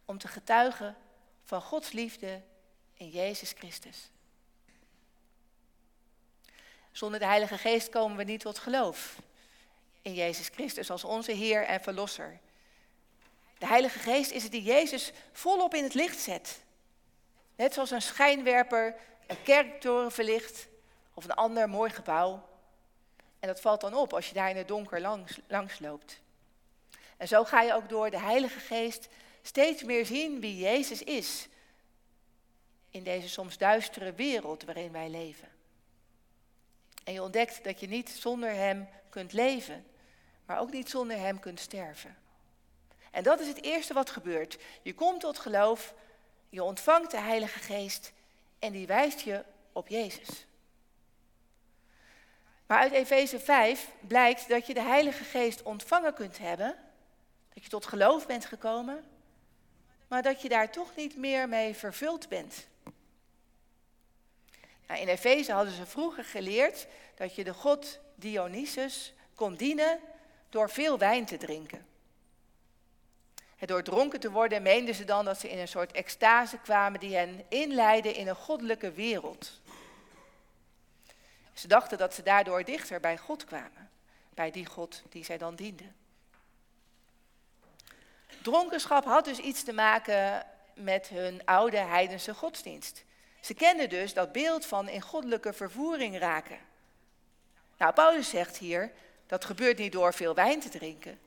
om 0.05 0.17
te 0.17 0.27
getuigen 0.27 0.95
van 1.43 1.61
Gods 1.61 1.91
liefde 1.91 2.41
in 2.93 3.09
Jezus 3.09 3.51
Christus. 3.51 4.09
Zonder 6.97 7.19
de 7.19 7.25
Heilige 7.25 7.57
Geest 7.57 7.89
komen 7.89 8.17
we 8.17 8.23
niet 8.23 8.39
tot 8.39 8.59
geloof 8.59 9.15
in 10.01 10.13
Jezus 10.13 10.47
Christus 10.47 10.91
als 10.91 11.03
onze 11.03 11.31
Heer 11.31 11.63
en 11.63 11.81
Verlosser. 11.81 12.39
De 13.57 13.65
Heilige 13.67 13.99
Geest 13.99 14.31
is 14.31 14.43
het 14.43 14.51
die 14.51 14.63
Jezus 14.63 15.11
volop 15.31 15.73
in 15.73 15.83
het 15.83 15.93
licht 15.93 16.19
zet. 16.19 16.61
Net 17.55 17.73
zoals 17.73 17.91
een 17.91 18.01
schijnwerper 18.01 18.95
een 19.27 19.43
kerktoren 19.43 20.11
verlicht 20.11 20.67
of 21.13 21.23
een 21.23 21.33
ander 21.33 21.69
mooi 21.69 21.91
gebouw. 21.91 22.49
En 23.39 23.47
dat 23.47 23.61
valt 23.61 23.81
dan 23.81 23.93
op 23.93 24.13
als 24.13 24.27
je 24.27 24.33
daar 24.33 24.49
in 24.49 24.57
het 24.57 24.67
donker 24.67 25.01
langs, 25.01 25.39
langs 25.47 25.79
loopt. 25.79 26.19
En 27.17 27.27
zo 27.27 27.43
ga 27.43 27.61
je 27.61 27.73
ook 27.73 27.89
door 27.89 28.09
de 28.09 28.19
Heilige 28.19 28.59
Geest 28.59 29.07
steeds 29.41 29.83
meer 29.83 30.05
zien 30.05 30.39
wie 30.39 30.57
Jezus 30.57 31.03
is 31.03 31.47
in 32.89 33.03
deze 33.03 33.29
soms 33.29 33.57
duistere 33.57 34.13
wereld 34.13 34.63
waarin 34.63 34.91
wij 34.91 35.09
leven. 35.09 35.55
En 37.07 37.13
je 37.13 37.21
ontdekt 37.21 37.63
dat 37.63 37.79
je 37.79 37.87
niet 37.87 38.09
zonder 38.09 38.49
Hem 38.53 38.87
kunt 39.09 39.33
leven, 39.33 39.85
maar 40.45 40.59
ook 40.59 40.71
niet 40.71 40.89
zonder 40.89 41.17
Hem 41.17 41.39
kunt 41.39 41.59
sterven. 41.59 42.17
En 43.11 43.23
dat 43.23 43.39
is 43.39 43.47
het 43.47 43.63
eerste 43.63 43.93
wat 43.93 44.09
gebeurt. 44.09 44.57
Je 44.81 44.93
komt 44.93 45.19
tot 45.19 45.39
geloof, 45.39 45.93
je 46.49 46.63
ontvangt 46.63 47.11
de 47.11 47.19
Heilige 47.19 47.59
Geest 47.59 48.13
en 48.59 48.71
die 48.71 48.87
wijst 48.87 49.19
je 49.19 49.43
op 49.71 49.87
Jezus. 49.87 50.45
Maar 52.65 52.79
uit 52.79 52.91
Efeze 52.91 53.39
5 53.39 53.91
blijkt 54.07 54.49
dat 54.49 54.67
je 54.67 54.73
de 54.73 54.81
Heilige 54.81 55.23
Geest 55.23 55.63
ontvangen 55.63 56.13
kunt 56.13 56.37
hebben, 56.37 56.75
dat 57.53 57.63
je 57.63 57.69
tot 57.69 57.85
geloof 57.85 58.25
bent 58.25 58.45
gekomen, 58.45 59.03
maar 60.07 60.21
dat 60.21 60.41
je 60.41 60.49
daar 60.49 60.71
toch 60.71 60.95
niet 60.95 61.17
meer 61.17 61.49
mee 61.49 61.75
vervuld 61.75 62.29
bent. 62.29 62.67
Nou, 64.87 64.99
in 64.99 65.07
Efeze 65.07 65.51
hadden 65.51 65.73
ze 65.73 65.85
vroeger 65.85 66.23
geleerd 66.23 66.87
dat 67.15 67.35
je 67.35 67.43
de 67.43 67.53
god 67.53 67.99
Dionysus 68.15 69.13
kon 69.35 69.55
dienen 69.55 69.99
door 70.49 70.69
veel 70.69 70.97
wijn 70.97 71.25
te 71.25 71.37
drinken. 71.37 71.85
En 73.57 73.67
door 73.67 73.83
dronken 73.83 74.19
te 74.19 74.31
worden 74.31 74.61
meenden 74.61 74.95
ze 74.95 75.03
dan 75.03 75.25
dat 75.25 75.39
ze 75.39 75.49
in 75.49 75.57
een 75.57 75.67
soort 75.67 75.91
extase 75.91 76.57
kwamen 76.57 76.99
die 76.99 77.15
hen 77.15 77.45
inleidde 77.49 78.13
in 78.13 78.27
een 78.27 78.35
goddelijke 78.35 78.91
wereld. 78.91 79.61
Ze 81.53 81.67
dachten 81.67 81.97
dat 81.97 82.13
ze 82.13 82.23
daardoor 82.23 82.63
dichter 82.63 82.99
bij 82.99 83.17
God 83.17 83.43
kwamen, 83.43 83.89
bij 84.33 84.51
die 84.51 84.65
God 84.65 85.03
die 85.09 85.23
zij 85.23 85.37
dan 85.37 85.55
dienden. 85.55 85.95
Dronkenschap 88.41 89.05
had 89.05 89.25
dus 89.25 89.37
iets 89.37 89.63
te 89.63 89.73
maken 89.73 90.45
met 90.73 91.07
hun 91.07 91.45
oude 91.45 91.77
heidense 91.77 92.33
godsdienst. 92.33 93.03
Ze 93.47 93.53
kenden 93.53 93.89
dus 93.89 94.13
dat 94.13 94.31
beeld 94.31 94.65
van 94.65 94.89
in 94.89 95.01
goddelijke 95.01 95.53
vervoering 95.53 96.19
raken. 96.19 96.59
Nou, 97.77 97.93
Paulus 97.93 98.29
zegt 98.29 98.57
hier, 98.57 98.91
dat 99.27 99.45
gebeurt 99.45 99.77
niet 99.77 99.91
door 99.91 100.13
veel 100.13 100.33
wijn 100.33 100.59
te 100.59 100.69
drinken, 100.69 101.19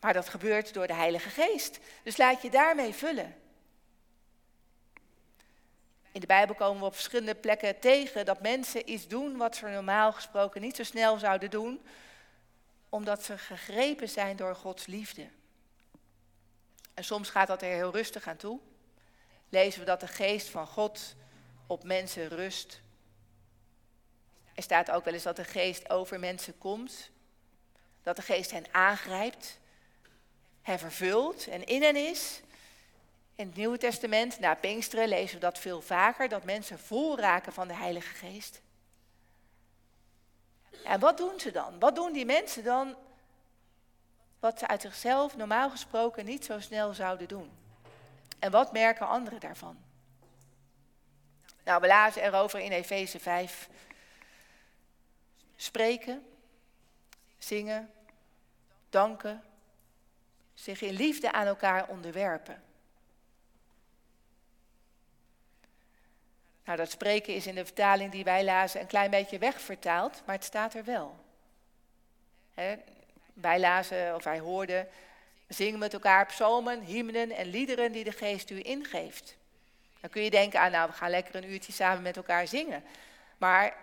maar 0.00 0.12
dat 0.12 0.28
gebeurt 0.28 0.74
door 0.74 0.86
de 0.86 0.94
Heilige 0.94 1.28
Geest. 1.28 1.78
Dus 2.02 2.16
laat 2.16 2.42
je 2.42 2.50
daarmee 2.50 2.92
vullen. 2.92 3.36
In 6.12 6.20
de 6.20 6.26
Bijbel 6.26 6.54
komen 6.54 6.80
we 6.80 6.86
op 6.86 6.94
verschillende 6.94 7.34
plekken 7.34 7.80
tegen 7.80 8.24
dat 8.24 8.40
mensen 8.40 8.90
iets 8.90 9.08
doen 9.08 9.36
wat 9.36 9.56
ze 9.56 9.66
normaal 9.66 10.12
gesproken 10.12 10.60
niet 10.60 10.76
zo 10.76 10.82
snel 10.82 11.18
zouden 11.18 11.50
doen, 11.50 11.80
omdat 12.88 13.24
ze 13.24 13.38
gegrepen 13.38 14.08
zijn 14.08 14.36
door 14.36 14.54
Gods 14.54 14.86
liefde. 14.86 15.28
En 16.94 17.04
soms 17.04 17.30
gaat 17.30 17.48
dat 17.48 17.62
er 17.62 17.68
heel 17.68 17.92
rustig 17.92 18.26
aan 18.26 18.36
toe. 18.36 18.58
Lezen 19.48 19.80
we 19.80 19.86
dat 19.86 20.00
de 20.00 20.06
geest 20.06 20.48
van 20.48 20.66
God 20.66 21.14
op 21.72 21.84
mensen 21.84 22.28
rust. 22.28 22.80
Er 24.54 24.62
staat 24.62 24.90
ook 24.90 25.04
wel 25.04 25.14
eens 25.14 25.22
dat 25.22 25.36
de 25.36 25.44
geest 25.44 25.90
over 25.90 26.18
mensen 26.18 26.58
komt. 26.58 27.10
Dat 28.02 28.16
de 28.16 28.22
geest 28.22 28.50
hen 28.50 28.64
aangrijpt, 28.72 29.58
hen 30.62 30.78
vervult 30.78 31.46
en 31.46 31.64
in 31.64 31.82
hen 31.82 31.96
is. 31.96 32.40
In 33.34 33.46
het 33.46 33.56
Nieuwe 33.56 33.78
Testament, 33.78 34.38
na 34.38 34.54
Pinksteren, 34.54 35.08
lezen 35.08 35.34
we 35.34 35.40
dat 35.40 35.58
veel 35.58 35.80
vaker, 35.80 36.28
dat 36.28 36.44
mensen 36.44 36.78
vol 36.78 37.18
raken 37.18 37.52
van 37.52 37.68
de 37.68 37.74
Heilige 37.74 38.14
Geest. 38.14 38.60
En 40.84 41.00
wat 41.00 41.16
doen 41.16 41.40
ze 41.40 41.50
dan? 41.50 41.78
Wat 41.78 41.94
doen 41.94 42.12
die 42.12 42.26
mensen 42.26 42.64
dan 42.64 42.96
wat 44.40 44.58
ze 44.58 44.68
uit 44.68 44.80
zichzelf 44.80 45.36
normaal 45.36 45.70
gesproken 45.70 46.24
niet 46.24 46.44
zo 46.44 46.60
snel 46.60 46.92
zouden 46.92 47.28
doen? 47.28 47.50
En 48.38 48.50
wat 48.50 48.72
merken 48.72 49.08
anderen 49.08 49.40
daarvan? 49.40 49.91
Nou, 51.64 51.80
we 51.80 51.86
lazen 51.86 52.22
erover 52.22 52.60
in 52.60 52.72
Efeze 52.72 53.18
5. 53.18 53.68
Spreken, 55.56 56.26
zingen, 57.38 57.90
danken, 58.90 59.42
zich 60.54 60.80
in 60.80 60.92
liefde 60.92 61.32
aan 61.32 61.46
elkaar 61.46 61.88
onderwerpen. 61.88 62.62
Nou, 66.64 66.78
dat 66.78 66.90
spreken 66.90 67.34
is 67.34 67.46
in 67.46 67.54
de 67.54 67.64
vertaling 67.64 68.10
die 68.10 68.24
wij 68.24 68.44
lazen 68.44 68.80
een 68.80 68.86
klein 68.86 69.10
beetje 69.10 69.38
wegvertaald, 69.38 70.22
maar 70.26 70.34
het 70.34 70.44
staat 70.44 70.74
er 70.74 70.84
wel. 70.84 71.24
wij 73.34 73.60
lazen, 73.60 74.14
of 74.14 74.24
wij 74.24 74.38
hoorden, 74.38 74.88
zingen 75.48 75.78
met 75.78 75.92
elkaar 75.92 76.26
psalmen, 76.26 76.80
hymnen 76.80 77.30
en 77.30 77.46
liederen 77.46 77.92
die 77.92 78.04
de 78.04 78.12
geest 78.12 78.50
u 78.50 78.60
ingeeft. 78.62 79.36
Dan 80.02 80.10
kun 80.10 80.22
je 80.22 80.30
denken 80.30 80.60
aan, 80.60 80.70
nou, 80.70 80.90
we 80.90 80.96
gaan 80.96 81.10
lekker 81.10 81.34
een 81.34 81.50
uurtje 81.50 81.72
samen 81.72 82.02
met 82.02 82.16
elkaar 82.16 82.46
zingen. 82.46 82.84
Maar 83.38 83.76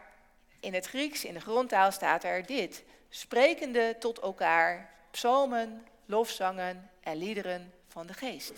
in 0.60 0.74
het 0.74 0.86
Grieks, 0.86 1.26
in 1.26 1.34
de 1.34 1.40
grondtaal, 1.40 1.92
staat 1.92 2.24
er 2.24 2.46
dit. 2.46 2.84
Sprekende 3.10 3.96
tot 4.00 4.20
elkaar 4.20 4.90
psalmen, 5.12 5.88
lofzangen 6.06 6.90
en 7.04 7.18
liederen 7.18 7.74
van 7.88 8.08
de 8.08 8.14
geest. 8.14 8.50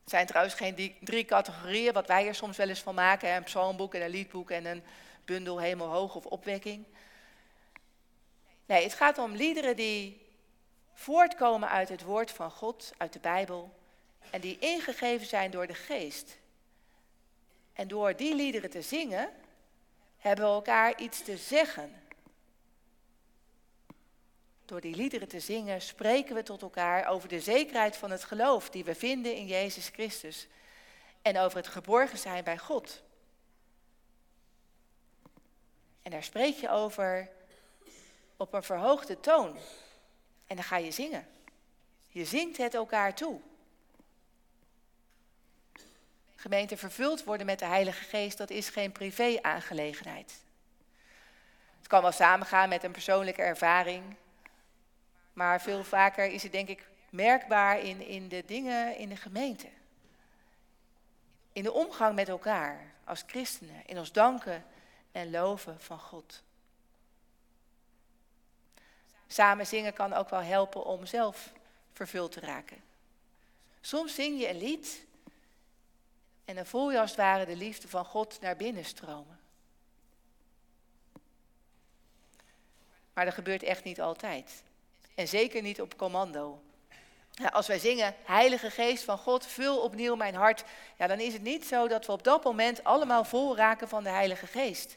Het 0.00 0.10
zijn 0.10 0.26
trouwens 0.26 0.54
geen 0.54 0.96
drie 1.00 1.24
categorieën, 1.24 1.92
wat 1.92 2.06
wij 2.06 2.26
er 2.26 2.34
soms 2.34 2.56
wel 2.56 2.68
eens 2.68 2.80
van 2.80 2.94
maken. 2.94 3.34
Een 3.34 3.42
psalmboek 3.42 3.94
en 3.94 4.02
een 4.02 4.10
liedboek 4.10 4.50
en 4.50 4.64
een 4.64 4.82
bundel 5.24 5.60
hemelhoog 5.60 6.14
of 6.14 6.26
opwekking. 6.26 6.84
Nee, 8.66 8.82
het 8.82 8.94
gaat 8.94 9.18
om 9.18 9.32
liederen 9.32 9.76
die 9.76 10.26
voortkomen 10.94 11.68
uit 11.68 11.88
het 11.88 12.02
woord 12.02 12.30
van 12.30 12.50
God, 12.50 12.92
uit 12.96 13.12
de 13.12 13.18
Bijbel. 13.18 13.80
En 14.30 14.40
die 14.40 14.58
ingegeven 14.58 15.26
zijn 15.26 15.50
door 15.50 15.66
de 15.66 15.74
geest. 15.74 16.38
En 17.72 17.88
door 17.88 18.16
die 18.16 18.34
liederen 18.34 18.70
te 18.70 18.82
zingen, 18.82 19.30
hebben 20.18 20.44
we 20.44 20.50
elkaar 20.50 21.00
iets 21.00 21.22
te 21.22 21.36
zeggen. 21.36 22.02
Door 24.64 24.80
die 24.80 24.96
liederen 24.96 25.28
te 25.28 25.40
zingen 25.40 25.82
spreken 25.82 26.34
we 26.34 26.42
tot 26.42 26.62
elkaar 26.62 27.06
over 27.06 27.28
de 27.28 27.40
zekerheid 27.40 27.96
van 27.96 28.10
het 28.10 28.24
geloof 28.24 28.70
die 28.70 28.84
we 28.84 28.94
vinden 28.94 29.36
in 29.36 29.46
Jezus 29.46 29.88
Christus. 29.88 30.48
En 31.22 31.38
over 31.38 31.56
het 31.56 31.68
geborgen 31.68 32.18
zijn 32.18 32.44
bij 32.44 32.58
God. 32.58 33.02
En 36.02 36.10
daar 36.10 36.22
spreek 36.22 36.54
je 36.54 36.70
over 36.70 37.30
op 38.36 38.52
een 38.52 38.62
verhoogde 38.62 39.20
toon. 39.20 39.56
En 40.46 40.56
dan 40.56 40.64
ga 40.64 40.76
je 40.76 40.90
zingen. 40.90 41.28
Je 42.08 42.24
zingt 42.24 42.56
het 42.56 42.74
elkaar 42.74 43.14
toe. 43.14 43.40
Gemeente 46.42 46.76
vervuld 46.76 47.24
worden 47.24 47.46
met 47.46 47.58
de 47.58 47.64
Heilige 47.64 48.04
Geest, 48.04 48.38
dat 48.38 48.50
is 48.50 48.68
geen 48.68 48.92
privé-aangelegenheid. 48.92 50.42
Het 51.78 51.86
kan 51.86 52.02
wel 52.02 52.12
samengaan 52.12 52.68
met 52.68 52.82
een 52.82 52.92
persoonlijke 52.92 53.42
ervaring, 53.42 54.16
maar 55.32 55.60
veel 55.60 55.84
vaker 55.84 56.26
is 56.26 56.42
het 56.42 56.52
denk 56.52 56.68
ik 56.68 56.88
merkbaar 57.10 57.78
in, 57.78 58.00
in 58.06 58.28
de 58.28 58.44
dingen 58.46 58.96
in 58.96 59.08
de 59.08 59.16
gemeente. 59.16 59.68
In 61.52 61.62
de 61.62 61.72
omgang 61.72 62.14
met 62.14 62.28
elkaar 62.28 62.92
als 63.04 63.24
christenen, 63.26 63.82
in 63.86 63.98
ons 63.98 64.12
danken 64.12 64.64
en 65.12 65.30
loven 65.30 65.80
van 65.80 65.98
God. 65.98 66.42
Samen 69.26 69.66
zingen 69.66 69.92
kan 69.92 70.12
ook 70.12 70.28
wel 70.30 70.42
helpen 70.42 70.84
om 70.84 71.06
zelf 71.06 71.52
vervuld 71.92 72.32
te 72.32 72.40
raken. 72.40 72.82
Soms 73.80 74.14
zing 74.14 74.40
je 74.40 74.48
een 74.48 74.58
lied 74.58 75.10
en 76.44 76.54
dan 76.54 76.66
voel 76.66 76.92
je 76.92 77.00
als 77.00 77.16
het 77.16 77.46
de 77.46 77.56
liefde 77.56 77.88
van 77.88 78.04
God 78.04 78.40
naar 78.40 78.56
binnen 78.56 78.84
stromen. 78.84 79.40
Maar 83.12 83.24
dat 83.24 83.34
gebeurt 83.34 83.62
echt 83.62 83.84
niet 83.84 84.00
altijd. 84.00 84.62
En 85.14 85.28
zeker 85.28 85.62
niet 85.62 85.80
op 85.80 85.96
commando. 85.96 86.62
als 87.52 87.66
wij 87.66 87.78
zingen, 87.78 88.14
Heilige 88.24 88.70
Geest 88.70 89.04
van 89.04 89.18
God, 89.18 89.46
vul 89.46 89.82
opnieuw 89.82 90.14
mijn 90.14 90.34
hart. 90.34 90.64
Ja, 90.98 91.06
dan 91.06 91.20
is 91.20 91.32
het 91.32 91.42
niet 91.42 91.66
zo 91.66 91.88
dat 91.88 92.06
we 92.06 92.12
op 92.12 92.24
dat 92.24 92.44
moment 92.44 92.84
allemaal 92.84 93.24
vol 93.24 93.56
raken 93.56 93.88
van 93.88 94.02
de 94.02 94.10
Heilige 94.10 94.46
Geest. 94.46 94.96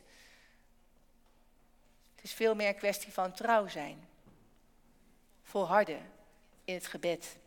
Het 2.16 2.24
is 2.24 2.34
veel 2.34 2.56
meer 2.56 2.68
een 2.68 2.76
kwestie 2.76 3.14
van 3.14 3.32
trouw 3.32 3.68
zijn. 3.68 4.08
Volharden 5.44 6.12
in 6.66 6.74
het 6.74 6.88
gebed. 6.88 7.38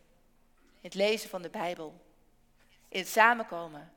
In 0.55 0.89
het 0.89 0.95
lezen 0.95 1.29
van 1.29 1.43
de 1.43 1.51
Bijbel. 1.51 2.01
In 2.89 2.99
het 2.99 3.09
samenkomen. 3.09 3.93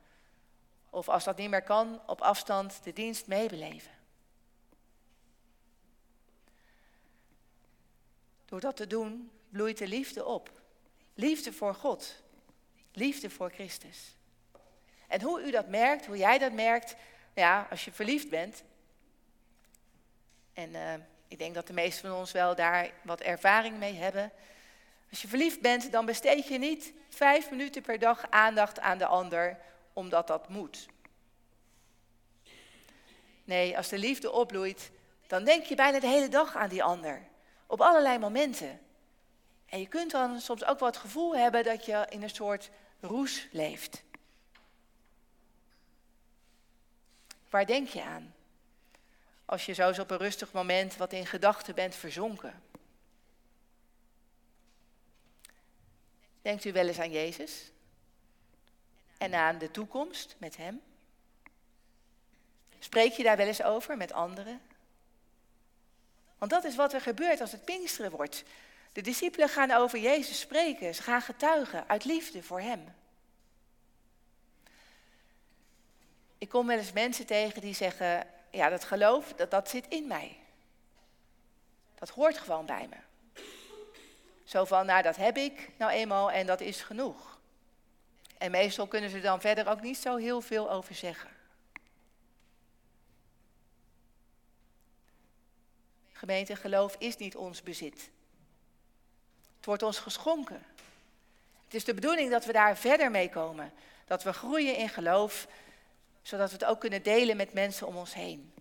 Of 0.89 1.09
als 1.09 1.23
dat 1.23 1.37
niet 1.37 1.49
meer 1.49 1.63
kan, 1.63 2.01
op 2.07 2.21
afstand 2.21 2.83
de 2.83 2.93
dienst 2.93 3.27
meebeleven. 3.27 3.91
Door 8.45 8.59
dat 8.59 8.75
te 8.75 8.87
doen, 8.87 9.31
bloeit 9.49 9.77
de 9.77 9.87
liefde 9.87 10.25
op. 10.25 10.61
Liefde 11.13 11.53
voor 11.53 11.75
God. 11.75 12.23
Liefde 12.93 13.29
voor 13.29 13.49
Christus. 13.49 14.15
En 15.07 15.21
hoe 15.21 15.43
u 15.43 15.51
dat 15.51 15.67
merkt, 15.67 16.05
hoe 16.05 16.17
jij 16.17 16.37
dat 16.37 16.51
merkt, 16.51 16.95
ja, 17.33 17.67
als 17.69 17.85
je 17.85 17.91
verliefd 17.91 18.29
bent. 18.29 18.63
En 20.53 20.69
uh, 20.69 20.93
ik 21.27 21.37
denk 21.37 21.53
dat 21.53 21.67
de 21.67 21.73
meesten 21.73 22.09
van 22.09 22.19
ons 22.19 22.31
wel 22.31 22.55
daar 22.55 22.91
wat 23.01 23.21
ervaring 23.21 23.77
mee 23.77 23.93
hebben. 23.93 24.31
Als 25.11 25.21
je 25.21 25.27
verliefd 25.27 25.61
bent, 25.61 25.91
dan 25.91 26.05
besteed 26.05 26.47
je 26.47 26.57
niet 26.57 26.93
vijf 27.09 27.49
minuten 27.49 27.81
per 27.81 27.99
dag 27.99 28.29
aandacht 28.29 28.79
aan 28.79 28.97
de 28.97 29.05
ander, 29.05 29.57
omdat 29.93 30.27
dat 30.27 30.49
moet. 30.49 30.87
Nee, 33.43 33.77
als 33.77 33.87
de 33.87 33.97
liefde 33.97 34.31
opbloeit, 34.31 34.91
dan 35.27 35.43
denk 35.43 35.65
je 35.65 35.75
bijna 35.75 35.99
de 35.99 36.07
hele 36.07 36.29
dag 36.29 36.55
aan 36.55 36.69
die 36.69 36.83
ander. 36.83 37.27
Op 37.67 37.81
allerlei 37.81 38.17
momenten. 38.17 38.79
En 39.65 39.79
je 39.79 39.87
kunt 39.87 40.11
dan 40.11 40.39
soms 40.39 40.65
ook 40.65 40.79
wel 40.79 40.87
het 40.87 40.97
gevoel 40.97 41.35
hebben 41.35 41.63
dat 41.63 41.85
je 41.85 42.05
in 42.09 42.23
een 42.23 42.29
soort 42.29 42.69
roes 42.99 43.47
leeft. 43.51 44.03
Waar 47.49 47.65
denk 47.65 47.87
je 47.87 48.03
aan? 48.03 48.35
Als 49.45 49.65
je 49.65 49.73
zo 49.73 49.87
eens 49.87 49.99
op 49.99 50.11
een 50.11 50.17
rustig 50.17 50.51
moment 50.51 50.97
wat 50.97 51.13
in 51.13 51.25
gedachten 51.25 51.75
bent 51.75 51.95
verzonken. 51.95 52.61
Denkt 56.41 56.65
u 56.65 56.71
wel 56.71 56.87
eens 56.87 56.99
aan 56.99 57.11
Jezus? 57.11 57.71
En 59.17 59.33
aan 59.33 59.57
de 59.57 59.71
toekomst 59.71 60.35
met 60.37 60.57
Hem? 60.57 60.81
Spreek 62.79 63.11
je 63.11 63.23
daar 63.23 63.37
wel 63.37 63.47
eens 63.47 63.63
over 63.63 63.97
met 63.97 64.13
anderen? 64.13 64.61
Want 66.37 66.51
dat 66.51 66.63
is 66.63 66.75
wat 66.75 66.93
er 66.93 67.01
gebeurt 67.01 67.41
als 67.41 67.51
het 67.51 67.65
Pinksteren 67.65 68.11
wordt. 68.11 68.43
De 68.91 69.01
discipelen 69.01 69.49
gaan 69.49 69.71
over 69.71 69.99
Jezus 69.99 70.39
spreken. 70.39 70.95
Ze 70.95 71.03
gaan 71.03 71.21
getuigen 71.21 71.87
uit 71.87 72.05
liefde 72.05 72.43
voor 72.43 72.61
Hem. 72.61 72.93
Ik 76.37 76.49
kom 76.49 76.67
wel 76.67 76.77
eens 76.77 76.91
mensen 76.91 77.25
tegen 77.25 77.61
die 77.61 77.73
zeggen: 77.73 78.27
Ja, 78.51 78.69
dat 78.69 78.83
geloof, 78.83 79.33
dat, 79.33 79.51
dat 79.51 79.69
zit 79.69 79.87
in 79.87 80.07
mij. 80.07 80.37
Dat 81.95 82.09
hoort 82.09 82.37
gewoon 82.37 82.65
bij 82.65 82.87
me. 82.89 83.10
Zo 84.51 84.65
van, 84.65 84.85
nou 84.85 85.01
dat 85.01 85.15
heb 85.15 85.37
ik 85.37 85.69
nou 85.77 85.91
eenmaal 85.91 86.31
en 86.31 86.45
dat 86.45 86.61
is 86.61 86.81
genoeg. 86.81 87.39
En 88.37 88.51
meestal 88.51 88.87
kunnen 88.87 89.09
ze 89.09 89.21
dan 89.21 89.41
verder 89.41 89.67
ook 89.67 89.81
niet 89.81 89.97
zo 89.97 90.15
heel 90.15 90.41
veel 90.41 90.71
over 90.71 90.95
zeggen. 90.95 91.29
Gemeente, 96.11 96.55
geloof 96.55 96.95
is 96.97 97.17
niet 97.17 97.35
ons 97.35 97.63
bezit. 97.63 98.09
Het 99.55 99.65
wordt 99.65 99.83
ons 99.83 99.99
geschonken. 99.99 100.65
Het 101.63 101.73
is 101.73 101.83
de 101.83 101.93
bedoeling 101.93 102.31
dat 102.31 102.45
we 102.45 102.51
daar 102.51 102.77
verder 102.77 103.11
mee 103.11 103.29
komen. 103.29 103.73
Dat 104.05 104.23
we 104.23 104.33
groeien 104.33 104.75
in 104.75 104.89
geloof, 104.89 105.47
zodat 106.21 106.47
we 106.47 106.53
het 106.53 106.65
ook 106.65 106.79
kunnen 106.79 107.03
delen 107.03 107.37
met 107.37 107.53
mensen 107.53 107.87
om 107.87 107.95
ons 107.95 108.13
heen. 108.13 108.53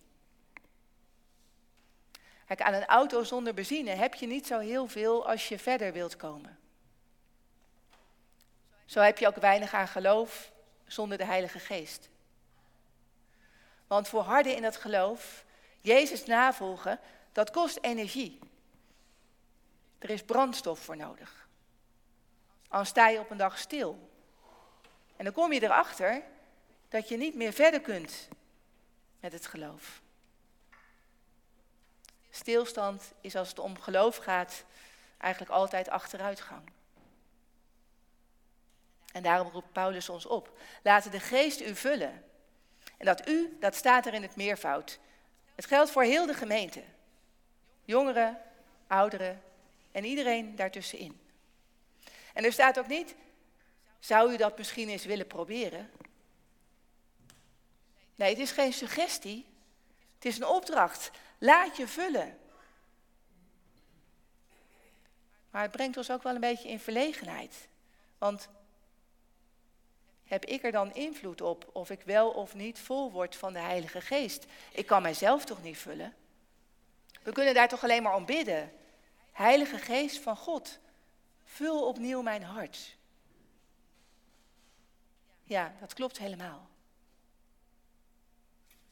Kijk, 2.51 2.63
aan 2.63 2.75
een 2.75 2.87
auto 2.87 3.25
zonder 3.25 3.55
benzine 3.55 3.91
heb 3.91 4.15
je 4.15 4.27
niet 4.27 4.47
zo 4.47 4.59
heel 4.59 4.87
veel 4.87 5.27
als 5.29 5.49
je 5.49 5.59
verder 5.59 5.93
wilt 5.93 6.17
komen. 6.17 6.59
Zo 8.85 9.01
heb 9.01 9.19
je 9.19 9.27
ook 9.27 9.37
weinig 9.37 9.75
aan 9.75 9.89
geloof 9.89 10.53
zonder 10.87 11.19
de 11.19 11.25
Heilige 11.25 11.59
Geest. 11.59 12.09
Want 13.87 14.09
voor 14.09 14.23
harde 14.23 14.55
in 14.55 14.63
dat 14.63 14.77
geloof, 14.77 15.45
Jezus 15.81 16.25
navolgen, 16.25 17.01
dat 17.33 17.51
kost 17.51 17.79
energie. 17.81 18.39
Er 19.99 20.11
is 20.11 20.23
brandstof 20.23 20.79
voor 20.79 20.97
nodig. 20.97 21.49
Al 22.69 22.85
sta 22.85 23.09
je 23.09 23.19
op 23.19 23.31
een 23.31 23.37
dag 23.37 23.59
stil. 23.59 24.11
En 25.17 25.25
dan 25.25 25.35
kom 25.35 25.53
je 25.53 25.63
erachter 25.63 26.23
dat 26.89 27.09
je 27.09 27.17
niet 27.17 27.35
meer 27.35 27.53
verder 27.53 27.81
kunt 27.81 28.29
met 29.21 29.33
het 29.33 29.47
geloof. 29.47 30.00
Stilstand 32.31 33.13
is 33.21 33.37
als 33.37 33.49
het 33.49 33.59
om 33.59 33.81
geloof 33.81 34.17
gaat 34.17 34.65
eigenlijk 35.19 35.53
altijd 35.53 35.89
achteruitgang. 35.89 36.71
En 39.13 39.23
daarom 39.23 39.49
roept 39.49 39.73
Paulus 39.73 40.09
ons 40.09 40.27
op. 40.27 40.59
Laten 40.83 41.11
de 41.11 41.21
geest 41.21 41.61
u 41.61 41.77
vullen. 41.77 42.25
En 42.97 43.07
dat 43.07 43.29
u, 43.29 43.57
dat 43.61 43.75
staat 43.75 44.07
er 44.07 44.15
in 44.15 44.23
het 44.23 44.37
meervoud. 44.37 44.99
Het 45.55 45.67
geldt 45.67 45.91
voor 45.91 46.03
heel 46.03 46.27
de 46.27 46.35
gemeente. 46.35 46.83
Jongeren, 47.85 48.43
ouderen 48.87 49.43
en 49.93 50.05
iedereen 50.05 50.57
daartussenin. 50.57 51.21
En 52.35 52.45
er 52.45 52.53
staat 52.53 52.79
ook 52.79 52.87
niet, 52.87 53.15
zou 53.99 54.33
u 54.33 54.37
dat 54.37 54.59
misschien 54.59 54.89
eens 54.89 55.05
willen 55.05 55.27
proberen? 55.27 55.91
Nee, 58.15 58.31
het 58.31 58.39
is 58.39 58.51
geen 58.51 58.73
suggestie. 58.73 59.47
Het 60.15 60.25
is 60.25 60.37
een 60.37 60.47
opdracht. 60.47 61.11
Laat 61.43 61.77
je 61.77 61.89
vullen. 61.89 62.39
Maar 65.51 65.63
het 65.63 65.71
brengt 65.71 65.97
ons 65.97 66.11
ook 66.11 66.23
wel 66.23 66.35
een 66.35 66.41
beetje 66.41 66.69
in 66.69 66.81
verlegenheid. 66.81 67.69
Want 68.19 68.49
heb 70.25 70.45
ik 70.45 70.63
er 70.63 70.73
dan 70.73 70.95
invloed 70.95 71.41
op 71.41 71.71
of 71.73 71.91
ik 71.91 72.03
wel 72.03 72.31
of 72.31 72.55
niet 72.55 72.79
vol 72.79 73.11
word 73.11 73.37
van 73.37 73.53
de 73.53 73.59
Heilige 73.59 74.01
Geest? 74.01 74.47
Ik 74.73 74.87
kan 74.87 75.03
mijzelf 75.03 75.45
toch 75.45 75.63
niet 75.63 75.79
vullen? 75.79 76.15
We 77.23 77.33
kunnen 77.33 77.55
daar 77.55 77.69
toch 77.69 77.83
alleen 77.83 78.03
maar 78.03 78.15
om 78.15 78.27
bidden. 78.27 78.73
Heilige 79.33 79.79
Geest 79.79 80.19
van 80.19 80.37
God, 80.37 80.79
vul 81.45 81.89
opnieuw 81.89 82.23
mijn 82.23 82.43
hart. 82.43 82.97
Ja, 85.45 85.75
dat 85.81 85.95
klopt 85.95 86.19
helemaal. 86.19 86.69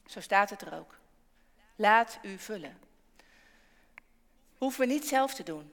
Zo 0.07 0.21
staat 0.21 0.51
het 0.51 0.63
er 0.63 0.75
ook. 0.75 0.98
Laat 1.81 2.19
u 2.23 2.39
vullen. 2.39 2.79
Hoeven 4.57 4.81
we 4.81 4.87
niet 4.87 5.09
zelf 5.09 5.35
te 5.35 5.43
doen. 5.43 5.73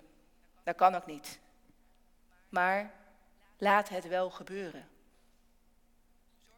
Dat 0.64 0.76
kan 0.76 0.96
ook 0.96 1.06
niet. 1.06 1.40
Maar 2.50 2.92
laat 3.58 3.90
het 3.90 4.08
wel 4.08 4.30
gebeuren. 4.30 4.88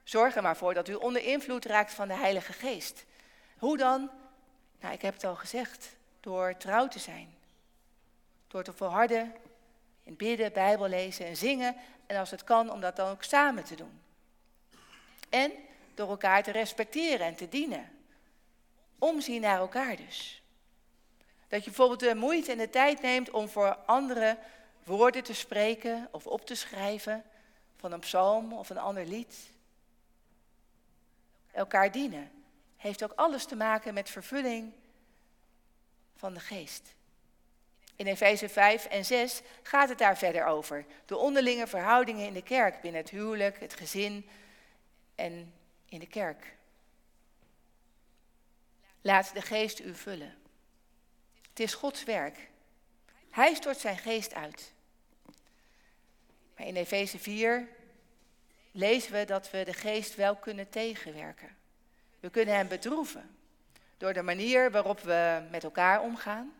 Zorg 0.03 0.35
er 0.35 0.41
maar 0.41 0.57
voor 0.57 0.73
dat 0.73 0.87
u 0.87 0.93
onder 0.93 1.23
invloed 1.23 1.65
raakt 1.65 1.93
van 1.93 2.07
de 2.07 2.13
Heilige 2.13 2.53
Geest. 2.53 3.05
Hoe 3.57 3.77
dan? 3.77 4.09
Nou, 4.79 4.93
ik 4.93 5.01
heb 5.01 5.13
het 5.13 5.23
al 5.23 5.35
gezegd. 5.35 5.95
Door 6.19 6.57
trouw 6.57 6.87
te 6.87 6.99
zijn. 6.99 7.35
Door 8.47 8.63
te 8.63 8.73
volharden 8.73 9.35
in 10.03 10.15
bidden, 10.15 10.53
Bijbel 10.53 10.87
lezen 10.87 11.25
en 11.25 11.37
zingen. 11.37 11.75
En 12.05 12.19
als 12.19 12.31
het 12.31 12.43
kan, 12.43 12.71
om 12.71 12.81
dat 12.81 12.95
dan 12.95 13.09
ook 13.09 13.23
samen 13.23 13.63
te 13.63 13.75
doen. 13.75 14.01
En 15.29 15.51
door 15.93 16.09
elkaar 16.09 16.43
te 16.43 16.51
respecteren 16.51 17.25
en 17.25 17.35
te 17.35 17.49
dienen. 17.49 17.96
Omzien 18.99 19.41
naar 19.41 19.57
elkaar 19.57 19.95
dus. 19.95 20.41
Dat 21.47 21.59
je 21.59 21.69
bijvoorbeeld 21.69 21.99
de 21.99 22.15
moeite 22.15 22.51
en 22.51 22.57
de 22.57 22.69
tijd 22.69 23.01
neemt 23.01 23.29
om 23.29 23.49
voor 23.49 23.75
anderen 23.75 24.37
woorden 24.83 25.23
te 25.23 25.33
spreken 25.33 26.07
of 26.11 26.27
op 26.27 26.45
te 26.45 26.55
schrijven 26.55 27.23
van 27.75 27.91
een 27.91 27.99
psalm 27.99 28.53
of 28.53 28.69
een 28.69 28.77
ander 28.77 29.05
lied. 29.05 29.35
Elkaar 31.51 31.91
dienen 31.91 32.31
heeft 32.77 33.03
ook 33.03 33.13
alles 33.15 33.45
te 33.45 33.55
maken 33.55 33.93
met 33.93 34.09
vervulling 34.09 34.73
van 36.15 36.33
de 36.33 36.39
geest. 36.39 36.95
In 37.95 38.07
Efeze 38.07 38.49
5 38.49 38.85
en 38.85 39.05
6 39.05 39.41
gaat 39.63 39.89
het 39.89 39.97
daar 39.97 40.17
verder 40.17 40.45
over. 40.45 40.85
De 41.05 41.17
onderlinge 41.17 41.67
verhoudingen 41.67 42.27
in 42.27 42.33
de 42.33 42.43
kerk, 42.43 42.81
binnen 42.81 43.01
het 43.01 43.09
huwelijk, 43.09 43.59
het 43.59 43.73
gezin 43.73 44.29
en 45.15 45.53
in 45.85 45.99
de 45.99 46.07
kerk. 46.07 46.56
Laat 49.01 49.33
de 49.33 49.41
geest 49.41 49.79
u 49.79 49.95
vullen. 49.95 50.35
Het 51.49 51.59
is 51.59 51.73
Gods 51.73 52.03
werk. 52.03 52.49
Hij 53.29 53.53
stort 53.53 53.77
zijn 53.77 53.97
geest 53.97 54.33
uit. 54.33 54.73
Maar 56.55 56.67
in 56.67 56.75
Efeze 56.75 57.19
4 57.19 57.67
lezen 58.71 59.11
we 59.11 59.25
dat 59.25 59.51
we 59.51 59.63
de 59.63 59.73
geest 59.73 60.15
wel 60.15 60.35
kunnen 60.35 60.69
tegenwerken. 60.69 61.55
We 62.19 62.29
kunnen 62.29 62.55
hem 62.55 62.67
bedroeven 62.67 63.37
door 63.97 64.13
de 64.13 64.21
manier 64.21 64.71
waarop 64.71 64.99
we 64.99 65.47
met 65.51 65.63
elkaar 65.63 66.01
omgaan. 66.01 66.53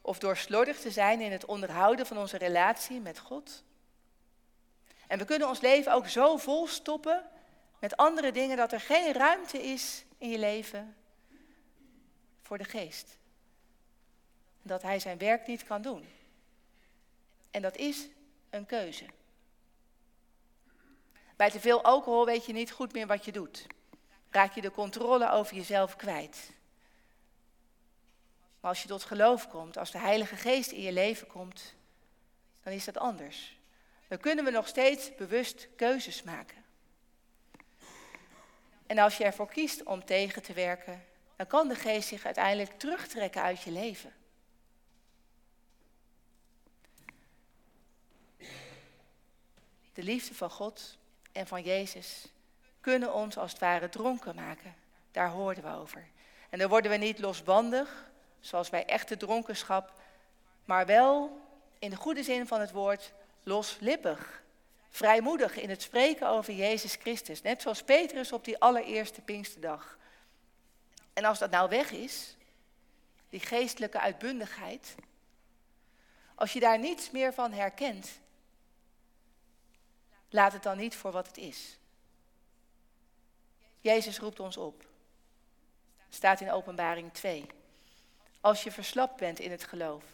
Of 0.00 0.18
door 0.18 0.36
slordig 0.36 0.80
te 0.80 0.90
zijn 0.90 1.20
in 1.20 1.32
het 1.32 1.44
onderhouden 1.44 2.06
van 2.06 2.18
onze 2.18 2.38
relatie 2.38 3.00
met 3.00 3.18
God. 3.18 3.62
En 5.06 5.18
we 5.18 5.24
kunnen 5.24 5.48
ons 5.48 5.60
leven 5.60 5.92
ook 5.92 6.08
zo 6.08 6.36
vol 6.36 6.66
stoppen 6.66 7.24
met 7.78 7.96
andere 7.96 8.32
dingen 8.32 8.56
dat 8.56 8.72
er 8.72 8.80
geen 8.80 9.12
ruimte 9.12 9.62
is 9.62 10.04
in 10.20 10.30
je 10.30 10.38
leven 10.38 10.96
voor 12.42 12.58
de 12.58 12.64
geest. 12.64 13.16
Dat 14.62 14.82
hij 14.82 14.98
zijn 14.98 15.18
werk 15.18 15.46
niet 15.46 15.64
kan 15.64 15.82
doen. 15.82 16.08
En 17.50 17.62
dat 17.62 17.76
is 17.76 18.08
een 18.50 18.66
keuze. 18.66 19.06
Bij 21.36 21.50
te 21.50 21.60
veel 21.60 21.82
alcohol 21.82 22.24
weet 22.24 22.46
je 22.46 22.52
niet 22.52 22.72
goed 22.72 22.92
meer 22.92 23.06
wat 23.06 23.24
je 23.24 23.32
doet. 23.32 23.66
Raak 24.30 24.54
je 24.54 24.60
de 24.60 24.70
controle 24.70 25.30
over 25.30 25.56
jezelf 25.56 25.96
kwijt. 25.96 26.50
Maar 28.60 28.70
als 28.70 28.82
je 28.82 28.88
tot 28.88 29.04
geloof 29.04 29.48
komt, 29.48 29.76
als 29.76 29.90
de 29.90 29.98
Heilige 29.98 30.36
Geest 30.36 30.70
in 30.70 30.82
je 30.82 30.92
leven 30.92 31.26
komt, 31.26 31.74
dan 32.62 32.72
is 32.72 32.84
dat 32.84 32.98
anders. 32.98 33.58
Dan 34.08 34.18
kunnen 34.18 34.44
we 34.44 34.50
nog 34.50 34.68
steeds 34.68 35.14
bewust 35.14 35.68
keuzes 35.76 36.22
maken. 36.22 36.59
En 38.90 38.98
als 38.98 39.16
je 39.16 39.24
ervoor 39.24 39.48
kiest 39.48 39.82
om 39.82 40.04
tegen 40.04 40.42
te 40.42 40.52
werken, 40.52 41.04
dan 41.36 41.46
kan 41.46 41.68
de 41.68 41.74
geest 41.74 42.08
zich 42.08 42.24
uiteindelijk 42.24 42.78
terugtrekken 42.78 43.42
uit 43.42 43.62
je 43.62 43.70
leven. 43.70 44.12
De 49.92 50.02
liefde 50.02 50.34
van 50.34 50.50
God 50.50 50.98
en 51.32 51.46
van 51.46 51.62
Jezus 51.62 52.26
kunnen 52.80 53.14
ons 53.14 53.38
als 53.38 53.50
het 53.50 53.60
ware 53.60 53.88
dronken 53.88 54.34
maken. 54.34 54.74
Daar 55.10 55.30
hoorden 55.30 55.64
we 55.64 55.78
over. 55.78 56.06
En 56.48 56.58
dan 56.58 56.68
worden 56.68 56.90
we 56.90 56.96
niet 56.96 57.18
losbandig, 57.18 58.10
zoals 58.40 58.70
bij 58.70 58.86
echte 58.86 59.16
dronkenschap, 59.16 59.92
maar 60.64 60.86
wel 60.86 61.40
in 61.78 61.90
de 61.90 61.96
goede 61.96 62.22
zin 62.22 62.46
van 62.46 62.60
het 62.60 62.70
woord 62.70 63.12
loslippig. 63.42 64.42
Vrijmoedig 64.90 65.56
in 65.56 65.70
het 65.70 65.82
spreken 65.82 66.28
over 66.28 66.54
Jezus 66.54 66.94
Christus. 66.94 67.42
Net 67.42 67.62
zoals 67.62 67.82
Petrus 67.82 68.32
op 68.32 68.44
die 68.44 68.58
allereerste 68.58 69.20
Pinksterdag. 69.20 69.98
En 71.12 71.24
als 71.24 71.38
dat 71.38 71.50
nou 71.50 71.68
weg 71.68 71.90
is, 71.90 72.36
die 73.28 73.40
geestelijke 73.40 74.00
uitbundigheid, 74.00 74.94
als 76.34 76.52
je 76.52 76.60
daar 76.60 76.78
niets 76.78 77.10
meer 77.10 77.34
van 77.34 77.52
herkent, 77.52 78.08
laat 80.28 80.52
het 80.52 80.62
dan 80.62 80.76
niet 80.76 80.96
voor 80.96 81.12
wat 81.12 81.26
het 81.26 81.36
is. 81.36 81.78
Jezus 83.80 84.18
roept 84.18 84.40
ons 84.40 84.56
op. 84.56 84.84
Staat 86.08 86.40
in 86.40 86.50
Openbaring 86.50 87.12
2. 87.12 87.46
Als 88.40 88.62
je 88.62 88.72
verslapt 88.72 89.16
bent 89.16 89.38
in 89.38 89.50
het 89.50 89.64
geloof. 89.64 90.04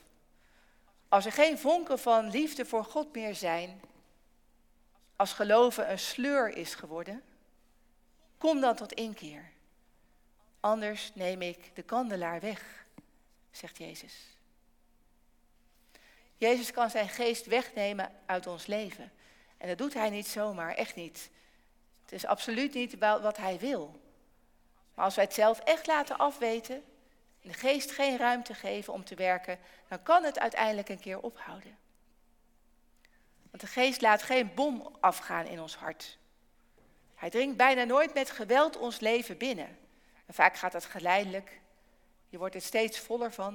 Als 1.09 1.25
er 1.25 1.33
geen 1.33 1.59
vonken 1.59 1.99
van 1.99 2.31
liefde 2.31 2.65
voor 2.65 2.85
God 2.85 3.15
meer 3.15 3.35
zijn. 3.35 3.81
Als 5.17 5.33
geloven 5.33 5.91
een 5.91 5.99
sleur 5.99 6.57
is 6.57 6.75
geworden. 6.75 7.23
Kom 8.39 8.61
dan 8.61 8.77
tot 8.77 8.93
inkeer. 8.93 9.51
Anders 10.61 11.11
neem 11.15 11.43
ik 11.43 11.75
de 11.75 11.83
kandelaar 11.83 12.41
weg, 12.41 12.87
zegt 13.51 13.79
Jezus. 13.79 14.37
Jezus 16.37 16.71
kan 16.71 16.91
zijn 16.91 17.09
geest 17.09 17.47
wegnemen 17.47 18.13
uit 18.27 18.47
ons 18.47 18.67
leven. 18.67 19.13
En 19.57 19.69
dat 19.69 19.79
doet 19.79 19.95
hij 19.95 20.11
niet 20.11 20.27
zomaar, 20.27 20.75
echt 20.75 20.95
niet. 20.95 21.31
Het 22.03 22.13
is 22.13 22.27
absoluut 22.27 22.75
niet 22.75 22.99
wat 22.99 23.37
hij 23.37 23.59
wil. 23.59 24.01
Maar 24.95 25.05
als 25.05 25.15
wij 25.15 25.25
het 25.25 25.35
zelf 25.35 25.59
echt 25.59 25.87
laten 25.87 26.19
afweten, 26.19 26.75
en 27.43 27.49
de 27.49 27.55
geest 27.55 27.91
geen 27.91 28.19
ruimte 28.19 28.55
geven 28.55 28.93
om 28.93 29.05
te 29.05 29.15
werken, 29.15 29.59
dan 29.89 30.03
kan 30.03 30.25
het 30.25 30.39
uiteindelijk 30.39 30.89
een 30.89 31.01
keer 31.01 31.21
ophouden. 31.21 31.79
Want 33.57 33.69
de 33.69 33.81
geest 33.81 34.01
laat 34.01 34.23
geen 34.23 34.55
bom 34.55 34.97
afgaan 35.01 35.47
in 35.47 35.61
ons 35.61 35.77
hart. 35.77 36.19
Hij 37.15 37.31
dringt 37.31 37.57
bijna 37.57 37.85
nooit 37.85 38.15
met 38.15 38.31
geweld 38.31 38.77
ons 38.77 39.01
leven 39.01 39.39
binnen. 39.39 39.79
En 40.27 40.35
vaak 40.35 40.57
gaat 40.57 40.73
dat 40.73 40.85
geleidelijk. 40.85 41.61
Je 42.29 42.39
wordt 42.39 42.55
er 42.55 42.61
steeds 42.61 42.99
voller 42.99 43.33
van. 43.33 43.55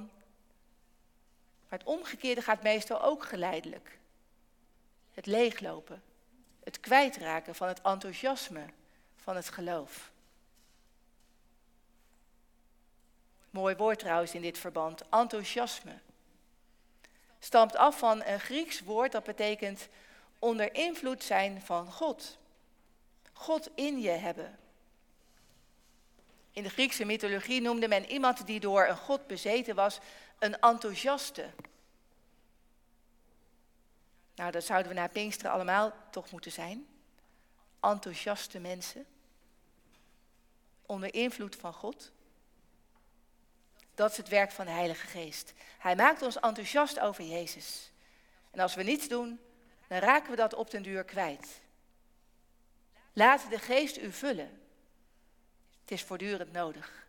Maar 1.70 1.80
het 1.80 1.88
omgekeerde 1.88 2.42
gaat 2.42 2.64
meestal 2.64 3.02
ook 3.02 3.24
geleidelijk. 3.24 3.98
Het 5.14 5.26
leeglopen, 5.26 6.04
het 6.64 6.80
kwijtraken 6.80 7.56
van 7.56 7.68
het 7.68 7.82
enthousiasme 7.82 8.66
van 9.16 9.36
het 9.36 9.50
geloof. 9.50 10.12
Mooi 13.50 13.76
woord 13.76 14.00
trouwens 14.00 14.34
in 14.34 14.42
dit 14.42 14.58
verband, 14.58 15.10
enthousiasme. 15.10 16.00
Stamt 17.44 17.76
af 17.76 17.98
van 17.98 18.24
een 18.24 18.40
Grieks 18.40 18.80
woord 18.80 19.12
dat 19.12 19.24
betekent 19.24 19.88
onder 20.40 20.76
invloed 20.76 21.24
zijn 21.24 21.62
van 21.62 21.92
God. 21.92 22.38
God 23.34 23.70
in 23.76 24.00
je 24.00 24.10
hebben. 24.10 24.60
In 26.52 26.64
de 26.64 26.70
Griekse 26.70 27.06
mythologie 27.06 27.62
noemde 27.62 27.88
men 27.88 28.06
iemand 28.06 28.46
die 28.46 28.60
door 28.60 28.88
een 28.88 28.98
god 28.98 29.28
bezeten 29.28 29.76
was 29.76 30.00
een 30.40 30.60
enthousiaste. 30.60 31.50
Nou, 34.36 34.52
dat 34.52 34.64
zouden 34.64 34.92
we 34.92 34.98
na 34.98 35.08
Pinksteren 35.08 35.52
allemaal 35.52 35.94
toch 36.12 36.32
moeten 36.32 36.52
zijn. 36.52 36.88
Enthousiaste 37.80 38.60
mensen. 38.60 39.06
Onder 40.86 41.14
invloed 41.14 41.56
van 41.56 41.74
God. 41.74 42.12
Dat 43.96 44.12
is 44.12 44.18
het 44.18 44.28
werk 44.28 44.52
van 44.52 44.66
de 44.66 44.72
Heilige 44.72 45.08
Geest. 45.08 45.54
Hij 45.78 45.96
maakt 45.96 46.22
ons 46.22 46.40
enthousiast 46.40 47.00
over 47.00 47.24
Jezus. 47.24 47.92
En 48.52 48.60
als 48.60 48.76
we 48.76 48.84
niets 48.84 49.08
doen, 49.08 49.40
dan 49.88 50.00
raken 50.00 50.30
we 50.30 50.36
dat 50.36 50.54
op 50.54 50.72
den 50.72 50.84
duur 50.84 51.04
kwijt. 51.04 51.48
Laat 53.14 53.50
de 53.50 53.60
Geest 53.60 53.98
u 53.98 54.12
vullen. 54.12 54.62
Het 55.82 55.92
is 55.92 56.04
voortdurend 56.04 56.52
nodig. 56.52 57.08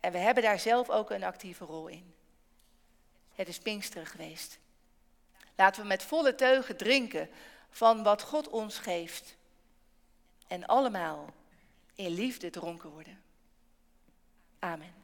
En 0.00 0.12
we 0.12 0.18
hebben 0.18 0.42
daar 0.42 0.60
zelf 0.60 0.90
ook 0.90 1.10
een 1.10 1.24
actieve 1.24 1.64
rol 1.64 1.86
in. 1.86 2.14
Het 3.34 3.48
is 3.48 3.58
Pinksteren 3.58 4.06
geweest. 4.06 4.58
Laten 5.54 5.82
we 5.82 5.88
met 5.88 6.02
volle 6.02 6.34
teugen 6.34 6.76
drinken 6.76 7.30
van 7.70 8.02
wat 8.02 8.22
God 8.22 8.48
ons 8.48 8.78
geeft. 8.78 9.36
En 10.46 10.66
allemaal 10.66 11.34
in 11.94 12.10
liefde 12.10 12.50
dronken 12.50 12.90
worden. 12.90 13.22
Amen. 14.58 14.97